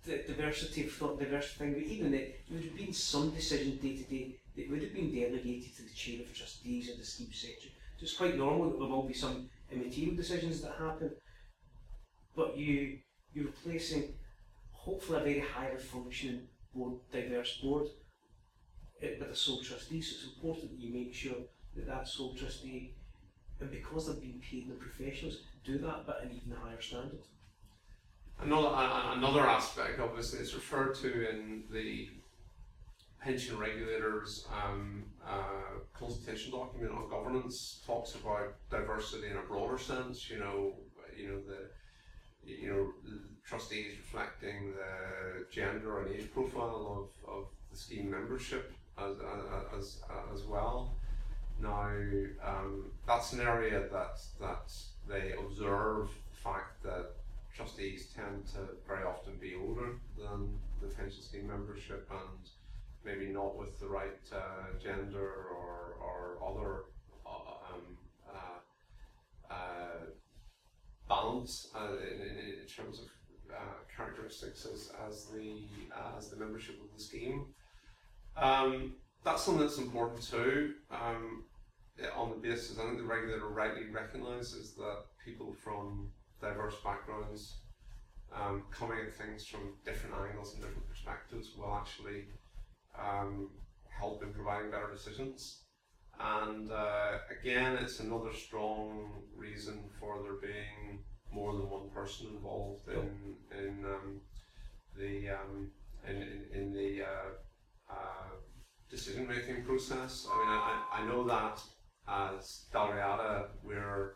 the 0.05 0.19
diversity 0.27 0.85
of 0.85 0.93
thought, 0.93 1.19
diversity 1.19 1.59
thing, 1.59 1.73
but 1.75 1.83
even 1.83 2.11
that 2.13 2.35
there 2.49 2.59
would 2.59 2.65
have 2.65 2.77
been 2.77 2.93
some 2.93 3.31
decision 3.31 3.77
day 3.77 3.97
to 3.97 4.03
day 4.05 4.35
that 4.57 4.71
would 4.71 4.83
have 4.83 4.95
been 4.95 5.15
delegated 5.15 5.75
to 5.77 5.83
the 5.83 5.95
chair 5.95 6.21
of 6.21 6.37
trustees 6.37 6.91
or 6.91 6.97
the 6.97 7.05
scheme 7.05 7.33
secretary. 7.33 7.73
So 7.97 8.05
it's 8.05 8.17
quite 8.17 8.37
normal 8.37 8.71
that 8.71 8.79
there 8.79 8.89
will 8.89 9.05
be 9.05 9.15
some 9.15 9.49
immaterial 9.71 10.17
decisions 10.17 10.61
that 10.63 10.75
happen, 10.79 11.13
but 12.35 12.57
you 12.57 12.99
you're 13.33 13.47
replacing 13.47 14.15
hopefully 14.73 15.21
a 15.21 15.25
very 15.25 15.41
highly 15.41 15.79
functioning 15.79 16.43
board, 16.75 16.95
diverse 17.11 17.59
board 17.63 17.87
uh, 19.03 19.07
with 19.19 19.31
a 19.31 19.37
sole 19.37 19.63
trustee. 19.63 20.03
So 20.03 20.17
it's 20.17 20.35
important 20.35 20.71
that 20.71 20.81
you 20.81 20.93
make 20.93 21.15
sure 21.15 21.37
that 21.77 21.87
that 21.87 22.09
sole 22.09 22.35
trustee, 22.35 22.95
and 23.61 23.71
because 23.71 24.07
they're 24.07 24.17
being 24.17 24.43
paid 24.43 24.69
the 24.69 24.75
professionals, 24.75 25.39
do 25.65 25.79
that 25.79 26.07
but 26.07 26.23
an 26.23 26.33
even 26.33 26.57
higher 26.57 26.81
standard. 26.81 27.21
Another, 28.45 28.75
another 29.17 29.41
aspect, 29.41 30.01
obviously, 30.01 30.41
is 30.41 30.55
referred 30.55 30.95
to 30.97 31.31
in 31.31 31.63
the 31.71 32.09
pension 33.21 33.57
regulators 33.57 34.47
um, 34.53 35.05
uh, 35.25 35.79
consultation 35.97 36.51
document 36.51 36.93
on 36.93 37.09
governance 37.09 37.81
talks 37.87 38.17
about 38.17 38.55
diversity 38.71 39.29
in 39.29 39.37
a 39.37 39.43
broader 39.43 39.79
sense. 39.79 40.29
You 40.29 40.41
know, 40.41 40.73
you 41.17 41.29
know 41.29 41.41
the 41.47 41.71
you 42.45 42.69
know 42.69 42.93
trustees 43.45 43.97
reflecting 43.99 44.73
the 44.73 45.45
gender 45.53 46.03
and 46.03 46.15
age 46.15 46.33
profile 46.33 47.09
of, 47.27 47.33
of 47.33 47.45
the 47.71 47.77
scheme 47.77 48.11
membership 48.11 48.73
as 48.99 49.17
as 49.79 50.01
as, 50.33 50.43
well. 50.45 50.97
Now, 51.61 51.93
um, 52.45 52.91
that's 53.07 53.33
an 53.35 53.41
area 53.41 53.81
that 53.93 54.19
that 54.41 54.73
they 55.09 55.33
observe 55.39 56.09
the 56.09 56.22
trustees 57.55 58.09
tend 58.15 58.47
to 58.47 58.61
very 58.87 59.05
often 59.05 59.35
be 59.41 59.55
older 59.55 59.99
than 60.17 60.59
the 60.81 60.89
pension 60.89 61.23
scheme 61.23 61.47
membership 61.47 62.09
and 62.11 62.49
maybe 63.05 63.33
not 63.33 63.57
with 63.59 63.79
the 63.81 63.87
right 63.87 64.21
uh, 64.35 64.79
gender 64.83 65.47
or, 65.51 65.97
or 66.01 66.39
other 66.49 66.85
uh, 67.27 67.75
um, 67.75 67.83
uh, 68.33 69.53
uh, 69.53 70.07
balance 71.09 71.69
uh, 71.75 71.97
in, 72.11 72.21
in, 72.61 72.67
terms 72.67 73.01
of 73.01 73.07
uh, 73.53 73.57
characteristics 73.95 74.67
as, 74.73 74.91
as 75.07 75.27
the 75.27 75.65
as 76.17 76.31
the 76.31 76.37
membership 76.37 76.77
of 76.81 76.97
the 76.97 77.03
scheme. 77.03 77.47
Um, 78.37 78.95
that's 79.25 79.43
something 79.43 79.63
that's 79.63 79.79
important 79.79 80.23
too. 80.23 80.75
Um, 80.91 81.45
on 82.17 82.31
the 82.31 82.37
basis, 82.37 82.79
I 82.79 82.85
think 82.85 82.99
the 82.99 83.05
regulator 83.05 83.49
rightly 83.49 83.91
recognises 83.91 84.73
that 84.75 85.05
people 85.25 85.55
from 85.63 86.11
diverse 86.43 86.75
backgrounds 86.85 87.55
um, 88.35 88.65
coming 88.71 88.99
at 89.07 89.15
things 89.15 89.47
from 89.47 89.75
different 89.85 90.15
angles 90.17 90.55
and 90.55 90.63
different 90.63 90.89
perspectives 90.89 91.53
will 91.57 91.75
actually 91.75 92.25
um, 92.99 93.51
help 93.89 94.23
in 94.23 94.33
providing 94.33 94.71
better 94.71 94.91
decisions. 94.93 95.63
And 96.21 96.71
uh, 96.71 97.19
again, 97.41 97.79
it's 97.81 98.01
another 98.01 98.33
strong 98.33 99.11
reason 99.35 99.85
for 99.99 100.23
there 100.23 100.35
being 100.35 101.01
more 101.31 101.53
than 101.55 101.71
one 101.71 101.89
person 101.91 102.27
involved 102.29 102.89
in 102.89 103.35
in 103.59 103.85
um, 103.85 104.21
the 104.97 105.31
um, 105.31 105.71
in, 106.07 106.17
in, 106.17 106.45
in 106.53 106.73
the 106.73 107.03
uh, 107.03 107.91
uh, 107.91 108.31
decision 108.91 109.27
making 109.27 109.65
process. 109.65 110.27
I 110.31 110.39
mean, 110.39 110.49
I, 110.49 110.85
I 111.01 111.07
know 111.07 111.25
that 111.25 111.61
as 112.09 112.67
Dalriada, 112.73 113.47
we're 113.65 114.15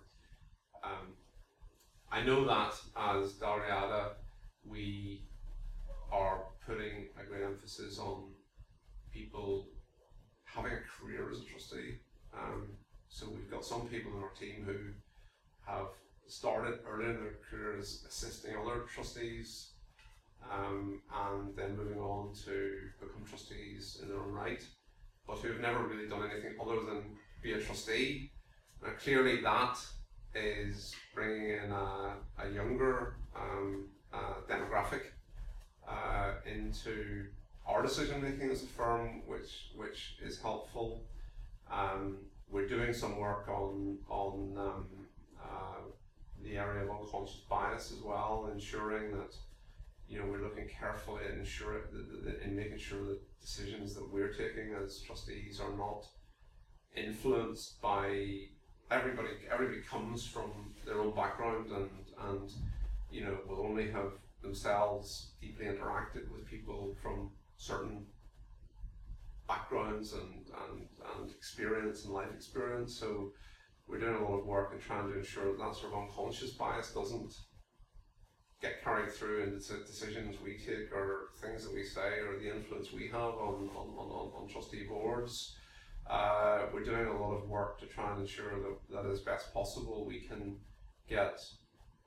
um, 0.85 1.15
I 2.11 2.23
know 2.23 2.45
that 2.47 2.75
as 2.97 3.35
Dalriada, 3.35 4.13
we 4.65 5.23
are 6.13 6.45
putting 6.65 7.09
a 7.21 7.25
great 7.29 7.43
emphasis 7.43 7.99
on 7.99 8.33
people 9.13 9.67
having 10.45 10.73
a 10.73 11.01
career 11.01 11.31
as 11.31 11.41
a 11.41 11.45
trustee. 11.45 11.97
Um, 12.35 12.69
so 13.09 13.27
we've 13.29 13.51
got 13.51 13.65
some 13.65 13.89
people 13.89 14.13
in 14.17 14.23
our 14.23 14.31
team 14.31 14.65
who 14.65 14.93
have 15.71 15.89
started 16.29 16.81
early 16.89 17.07
in 17.07 17.15
their 17.15 17.39
careers 17.51 18.05
assisting 18.09 18.57
other 18.57 18.81
trustees 18.93 19.71
um, 20.53 21.01
and 21.29 21.57
then 21.57 21.77
moving 21.77 21.99
on 21.99 22.33
to 22.45 22.79
become 23.01 23.25
trustees 23.29 23.99
in 24.03 24.09
their 24.09 24.19
own 24.19 24.33
right, 24.33 24.63
but 25.27 25.39
who 25.39 25.49
have 25.49 25.61
never 25.61 25.87
really 25.87 26.09
done 26.09 26.29
anything 26.31 26.55
other 26.61 26.81
than 26.83 27.03
be 27.43 27.53
a 27.53 27.61
trustee. 27.61 28.31
Now, 28.83 28.91
clearly, 29.03 29.41
that 29.43 29.79
is 30.37 30.95
bringing 31.15 31.51
in 31.51 31.73
a, 31.73 32.15
a 32.39 32.51
younger 32.53 33.17
um, 33.35 33.87
uh, 34.13 34.35
demographic 34.49 35.03
uh, 35.89 36.33
into 36.47 37.27
our 37.67 37.83
decision 37.83 38.23
making 38.23 38.51
as 38.51 38.63
a 38.63 38.67
firm, 38.67 39.23
which 39.27 39.71
which 39.75 40.17
is 40.23 40.41
helpful. 40.41 41.03
Um, 41.71 42.19
we're 42.49 42.69
doing 42.69 42.93
some 42.93 43.19
work 43.19 43.49
on 43.49 43.99
on 44.09 44.55
um, 44.57 44.87
uh, 45.43 45.83
the 46.43 46.57
area 46.57 46.85
of 46.85 46.91
unconscious 46.91 47.41
bias 47.49 47.93
as 47.93 48.03
well, 48.03 48.51
ensuring 48.53 49.11
that 49.13 49.35
you 50.09 50.19
know 50.19 50.27
we're 50.27 50.43
looking 50.43 50.69
carefully 50.69 51.23
at 51.25 51.37
ensure 51.37 51.81
in 52.45 52.55
making 52.55 52.79
sure 52.79 53.05
that 53.05 53.19
decisions 53.41 53.95
that 53.95 54.13
we're 54.13 54.33
taking 54.33 54.75
as 54.83 55.01
trustees 55.01 55.61
are 55.61 55.77
not 55.77 56.07
influenced 56.97 57.81
by 57.83 58.47
everybody. 58.91 59.31
Everybody 59.53 59.81
comes 59.81 60.27
from 60.27 60.51
their 60.85 61.01
own 61.01 61.15
background 61.15 61.71
and 61.71 61.91
and 62.29 62.51
you 63.11 63.25
know 63.25 63.39
will 63.49 63.65
only 63.67 63.91
have 63.91 64.13
themselves 64.43 65.33
deeply 65.41 65.67
interacted 65.67 66.31
with 66.33 66.47
people 66.47 66.95
from 67.03 67.31
certain 67.57 68.07
backgrounds 69.49 70.13
and, 70.13 70.47
and, 70.69 70.87
and 71.15 71.31
experience 71.31 72.05
and 72.05 72.15
life 72.15 72.31
experience. 72.35 72.99
So 72.99 73.33
we're 73.89 74.01
doing 74.01 74.17
a 74.17 74.23
lot 74.23 74.41
of 74.41 74.47
work 74.47 74.73
in 74.73 74.81
trying 74.81 75.09
to 75.09 75.19
ensure 75.19 75.53
that 75.53 75.59
that 75.59 75.77
sort 75.77 75.93
of 75.93 76.03
unconscious 76.03 76.53
bias 76.53 76.93
doesn't 76.93 77.33
get 78.61 78.83
carried 78.83 79.13
through 79.13 79.45
into 79.45 79.85
decisions 79.85 80.37
we 80.43 80.59
take 80.59 80.93
or 80.93 81.29
things 81.41 81.65
that 81.65 81.75
we 81.75 81.85
say 81.85 82.21
or 82.21 82.39
the 82.39 82.55
influence 82.55 82.93
we 82.93 83.07
have 83.07 83.35
on, 83.35 83.69
on, 83.77 83.89
on, 83.97 84.33
on 84.35 84.49
trustee 84.49 84.85
boards. 84.89 85.57
Uh, 86.09 86.67
we're 86.73 86.85
doing 86.85 87.07
a 87.07 87.21
lot 87.21 87.33
of 87.33 87.49
work 87.49 87.81
to 87.81 87.87
try 87.87 88.13
and 88.13 88.21
ensure 88.21 88.61
that, 88.61 88.77
that 88.95 89.11
as 89.11 89.21
best 89.21 89.53
possible 89.53 90.05
we 90.07 90.21
can 90.21 90.57
get 91.09 91.41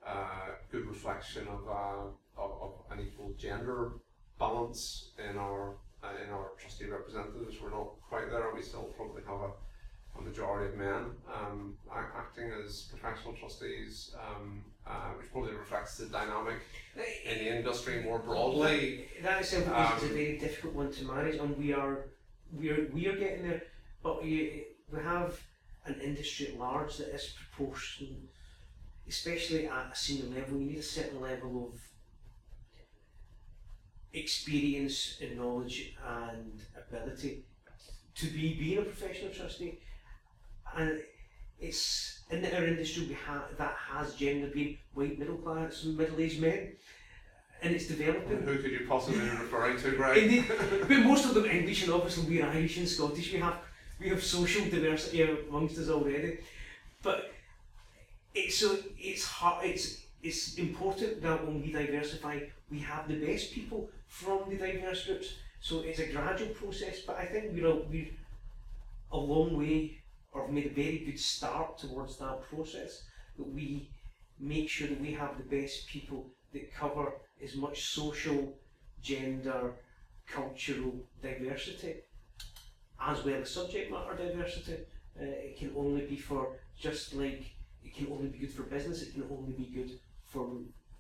uh, 0.07 0.49
good 0.71 0.85
reflection 0.85 1.47
of, 1.47 1.67
uh, 1.67 2.41
of, 2.41 2.51
of 2.61 2.71
an 2.91 3.05
equal 3.05 3.33
gender 3.37 3.91
balance 4.39 5.11
in 5.29 5.37
our 5.37 5.75
uh, 6.01 6.07
in 6.23 6.31
our 6.31 6.51
trustee 6.57 6.85
representatives. 6.85 7.57
We're 7.61 7.71
not 7.71 7.89
quite 8.07 8.29
there. 8.29 8.53
We 8.55 8.61
still 8.61 8.83
probably 8.95 9.21
have 9.27 9.41
a, 9.41 10.19
a 10.19 10.21
majority 10.21 10.71
of 10.71 10.79
men 10.79 11.05
um, 11.33 11.75
acting 12.15 12.51
as 12.63 12.83
professional 12.83 13.33
trustees, 13.33 14.15
um, 14.15 14.63
uh, 14.87 15.09
which 15.17 15.29
probably 15.33 15.53
reflects 15.53 15.97
the 15.97 16.05
dynamic 16.05 16.59
in 17.25 17.37
the 17.39 17.57
industry 17.57 18.01
more 18.01 18.19
broadly. 18.19 19.09
That 19.21 19.41
itself 19.41 19.67
um, 19.67 19.97
is 19.97 20.03
a 20.03 20.13
very 20.13 20.37
difficult 20.37 20.73
one 20.73 20.91
to 20.93 21.03
manage, 21.03 21.35
and 21.35 21.57
we 21.57 21.73
are 21.73 22.05
we 22.57 22.69
are 22.69 22.89
we 22.93 23.07
are 23.07 23.17
getting 23.17 23.43
there. 23.47 23.63
But 24.03 24.23
we 24.23 24.65
we 24.91 24.99
have 25.03 25.39
an 25.85 25.99
industry 26.01 26.47
at 26.47 26.59
large 26.59 26.97
that 26.97 27.13
is 27.13 27.33
proportional, 27.37 28.19
especially 29.07 29.67
at 29.67 29.91
a 29.93 29.95
senior 29.95 30.35
level. 30.35 30.59
You 30.59 30.65
need 30.65 30.79
a 30.79 30.83
certain 30.83 31.21
level 31.21 31.71
of 31.73 31.79
experience 34.13 35.19
and 35.21 35.37
knowledge 35.37 35.95
and 36.05 36.61
ability 36.75 37.43
to 38.15 38.25
be 38.27 38.55
being 38.55 38.79
a 38.79 38.81
professional 38.81 39.31
trustee. 39.31 39.79
And 40.75 41.01
it's 41.59 42.19
in 42.29 42.45
our 42.45 42.65
industry 42.65 43.07
we 43.07 43.17
have 43.25 43.43
that 43.57 43.75
has 43.91 44.15
generally 44.15 44.51
been 44.53 44.77
white 44.93 45.19
middle 45.19 45.37
class 45.37 45.83
middle 45.83 46.19
aged 46.19 46.41
men. 46.41 46.73
And 47.61 47.75
it's 47.75 47.87
developing. 47.87 48.41
Who 48.43 48.57
could 48.59 48.71
you 48.71 48.85
possibly 48.87 49.19
be 49.19 49.29
referring 49.31 49.77
to, 49.79 49.91
Greig? 49.91 50.23
Indeed, 50.23 50.45
but 50.87 50.99
most 50.99 51.25
of 51.25 51.33
them 51.33 51.45
English 51.45 51.83
and 51.83 51.91
obviously 51.91 52.23
we're 52.23 52.45
Irish 52.45 52.77
and 52.77 52.87
Scottish. 52.87 53.33
We 53.33 53.39
have 53.39 53.59
we 53.99 54.09
have 54.09 54.23
social 54.23 54.65
diversity 54.69 55.21
amongst 55.21 55.77
us 55.77 55.89
already. 55.89 56.39
But 57.03 57.31
it's 58.33 58.57
so 58.57 58.77
it's 58.97 59.25
hard 59.25 59.65
it's 59.65 60.01
it's 60.21 60.55
important 60.55 61.21
that 61.21 61.45
when 61.45 61.61
we 61.61 61.71
diversify 61.71 62.39
we 62.71 62.79
have 62.79 63.07
the 63.07 63.25
best 63.25 63.51
people 63.51 63.89
from 64.07 64.49
the 64.49 64.55
diverse 64.55 65.05
groups. 65.05 65.33
So 65.61 65.81
it's 65.81 65.99
a 65.99 66.07
gradual 66.07 66.49
process, 66.49 67.01
but 67.01 67.17
I 67.17 67.25
think 67.25 67.53
we're 67.53 67.67
a, 67.67 67.75
we're 67.75 68.07
a 69.11 69.17
long 69.17 69.57
way 69.57 69.97
or 70.31 70.43
have 70.43 70.51
made 70.51 70.67
a 70.67 70.69
very 70.69 70.99
good 70.99 71.19
start 71.19 71.77
towards 71.77 72.17
that 72.17 72.41
process. 72.49 73.03
That 73.37 73.47
we 73.47 73.89
make 74.39 74.69
sure 74.69 74.87
that 74.87 75.01
we 75.01 75.11
have 75.13 75.37
the 75.37 75.43
best 75.43 75.87
people 75.87 76.27
that 76.53 76.73
cover 76.73 77.13
as 77.43 77.55
much 77.55 77.87
social, 77.87 78.53
gender, 79.01 79.73
cultural 80.27 80.93
diversity 81.21 81.95
as 83.01 83.23
well 83.23 83.41
as 83.41 83.49
subject 83.49 83.91
matter 83.91 84.15
diversity. 84.15 84.77
Uh, 85.19 85.25
it 85.25 85.57
can 85.57 85.71
only 85.75 86.05
be 86.05 86.15
for 86.15 86.57
just 86.79 87.13
like 87.13 87.51
it 87.83 87.95
can 87.95 88.07
only 88.11 88.27
be 88.27 88.39
good 88.39 88.51
for 88.51 88.63
business. 88.63 89.01
It 89.01 89.13
can 89.13 89.23
only 89.29 89.53
be 89.53 89.65
good 89.65 89.91
for 90.25 90.49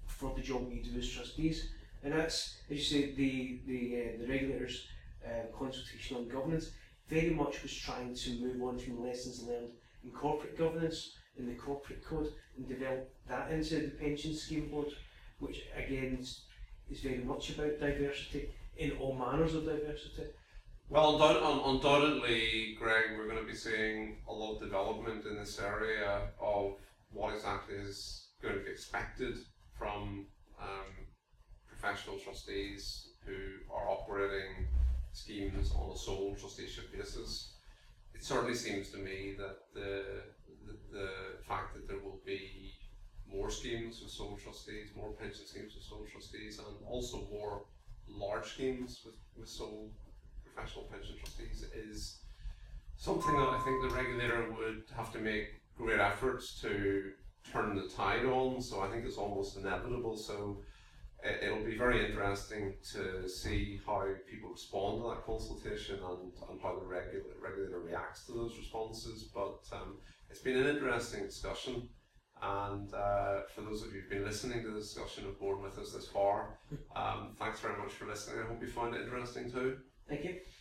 for 0.05 0.33
the 0.35 0.41
job 0.41 0.67
we 0.67 0.79
do 0.81 0.97
as 0.97 1.09
trustees. 1.09 1.69
And 2.03 2.13
that's, 2.13 2.55
as 2.69 2.77
you 2.77 2.83
say, 2.83 3.11
the 3.13 3.59
the 3.67 4.01
uh, 4.01 4.21
the 4.21 4.27
regulators' 4.27 4.87
uh, 5.25 5.57
consultation 5.57 6.17
on 6.17 6.27
governance 6.27 6.71
very 7.09 7.31
much 7.31 7.63
was 7.63 7.73
trying 7.73 8.13
to 8.13 8.29
move 8.39 8.61
on 8.61 8.77
from 8.77 9.03
lessons 9.03 9.43
learned 9.43 9.71
in 10.03 10.11
corporate 10.11 10.57
governance 10.57 11.15
in 11.37 11.47
the 11.47 11.55
corporate 11.55 12.05
code 12.05 12.31
and 12.57 12.67
develop 12.67 13.09
that 13.27 13.51
into 13.51 13.75
the 13.75 13.89
pension 13.89 14.35
scheme 14.35 14.69
board, 14.69 14.87
which 15.39 15.63
again 15.75 16.17
is, 16.19 16.41
is 16.91 16.99
very 17.01 17.23
much 17.23 17.49
about 17.51 17.79
diversity 17.79 18.49
in 18.77 18.91
all 18.99 19.15
manners 19.15 19.55
of 19.55 19.65
diversity. 19.65 20.23
Well, 20.91 21.21
undoubtedly, 21.67 22.75
Greig, 22.79 23.15
we're 23.15 23.27
going 23.27 23.37
to 23.37 23.45
be 23.45 23.53
seeing 23.53 24.17
a 24.27 24.33
lot 24.33 24.55
of 24.55 24.59
development 24.59 25.23
in 25.23 25.35
this 25.35 25.59
area 25.59 26.21
of 26.41 26.77
what 27.11 27.35
exactly 27.35 27.75
is 27.75 28.29
going 28.41 28.55
to 28.55 28.61
be 28.61 28.71
expected 28.71 29.37
from 29.77 30.25
um, 30.59 30.89
professional 31.67 32.17
trustees 32.17 33.09
who 33.23 33.37
are 33.71 33.87
operating 33.87 34.65
schemes 35.11 35.71
on 35.75 35.91
a 35.91 35.95
sole 35.95 36.35
trusteeship 36.39 36.91
basis. 36.91 37.53
It 38.15 38.23
certainly 38.23 38.55
seems 38.55 38.89
to 38.89 38.97
me 38.97 39.35
that 39.37 39.57
the, 39.75 40.03
the, 40.65 40.73
the 40.91 41.09
fact 41.47 41.75
that 41.75 41.87
there 41.87 41.99
will 41.99 42.19
be 42.25 42.73
more 43.31 43.51
schemes 43.51 44.01
with 44.01 44.09
sole 44.09 44.39
trustees, 44.43 44.87
more 44.95 45.11
pension 45.11 45.45
schemes 45.45 45.75
with 45.75 45.83
sole 45.83 46.07
trustees, 46.11 46.57
and 46.57 46.77
also 46.87 47.27
more 47.31 47.65
large 48.07 48.53
schemes 48.53 49.01
with, 49.05 49.13
with 49.37 49.47
sole 49.47 49.91
professional 50.59 50.85
pension 50.85 51.15
trustees 51.17 51.65
is 51.73 52.19
something 52.97 53.33
that 53.33 53.49
I 53.49 53.59
think 53.63 53.81
the 53.81 53.95
regulator 53.95 54.51
would 54.51 54.83
have 54.95 55.11
to 55.13 55.19
make 55.19 55.47
great 55.77 55.99
efforts 55.99 56.59
to 56.61 57.11
turn 57.51 57.75
the 57.75 57.87
tide 57.87 58.25
on. 58.25 58.61
So 58.61 58.81
I 58.81 58.89
think 58.89 59.05
it's 59.05 59.17
almost 59.17 59.57
inevitable. 59.57 60.17
So 60.17 60.61
it, 61.23 61.43
it'll 61.43 61.63
be 61.63 61.77
very 61.77 62.05
interesting 62.05 62.73
to 62.93 63.27
see 63.29 63.79
how 63.85 64.05
people 64.29 64.49
respond 64.51 65.01
to 65.01 65.09
that 65.09 65.25
consultation 65.25 65.95
and, 65.95 66.31
and 66.49 66.61
how 66.61 66.77
the 66.77 66.85
regulator, 66.85 67.23
regulator 67.41 67.79
reacts 67.79 68.25
to 68.25 68.33
those 68.33 68.57
responses. 68.57 69.29
But 69.33 69.59
um, 69.71 69.97
it's 70.29 70.41
been 70.41 70.57
an 70.57 70.67
interesting 70.67 71.25
discussion. 71.25 71.87
And 72.41 72.93
uh, 72.93 73.41
for 73.53 73.61
those 73.61 73.81
of 73.81 73.93
you 73.93 73.99
who've 73.99 74.09
been 74.09 74.25
listening 74.25 74.63
to 74.63 74.71
the 74.71 74.79
discussion 74.79 75.25
and 75.25 75.37
borne 75.39 75.61
with 75.61 75.77
us 75.77 75.91
this 75.91 76.07
far, 76.07 76.57
um, 76.95 77.35
thanks 77.37 77.59
very 77.59 77.77
much 77.77 77.91
for 77.91 78.05
listening. 78.05 78.39
I 78.41 78.47
hope 78.47 78.61
you 78.61 78.67
found 78.67 78.95
it 78.95 79.01
interesting 79.01 79.51
too. 79.51 79.77
Thank 80.09 80.23
you. 80.25 80.58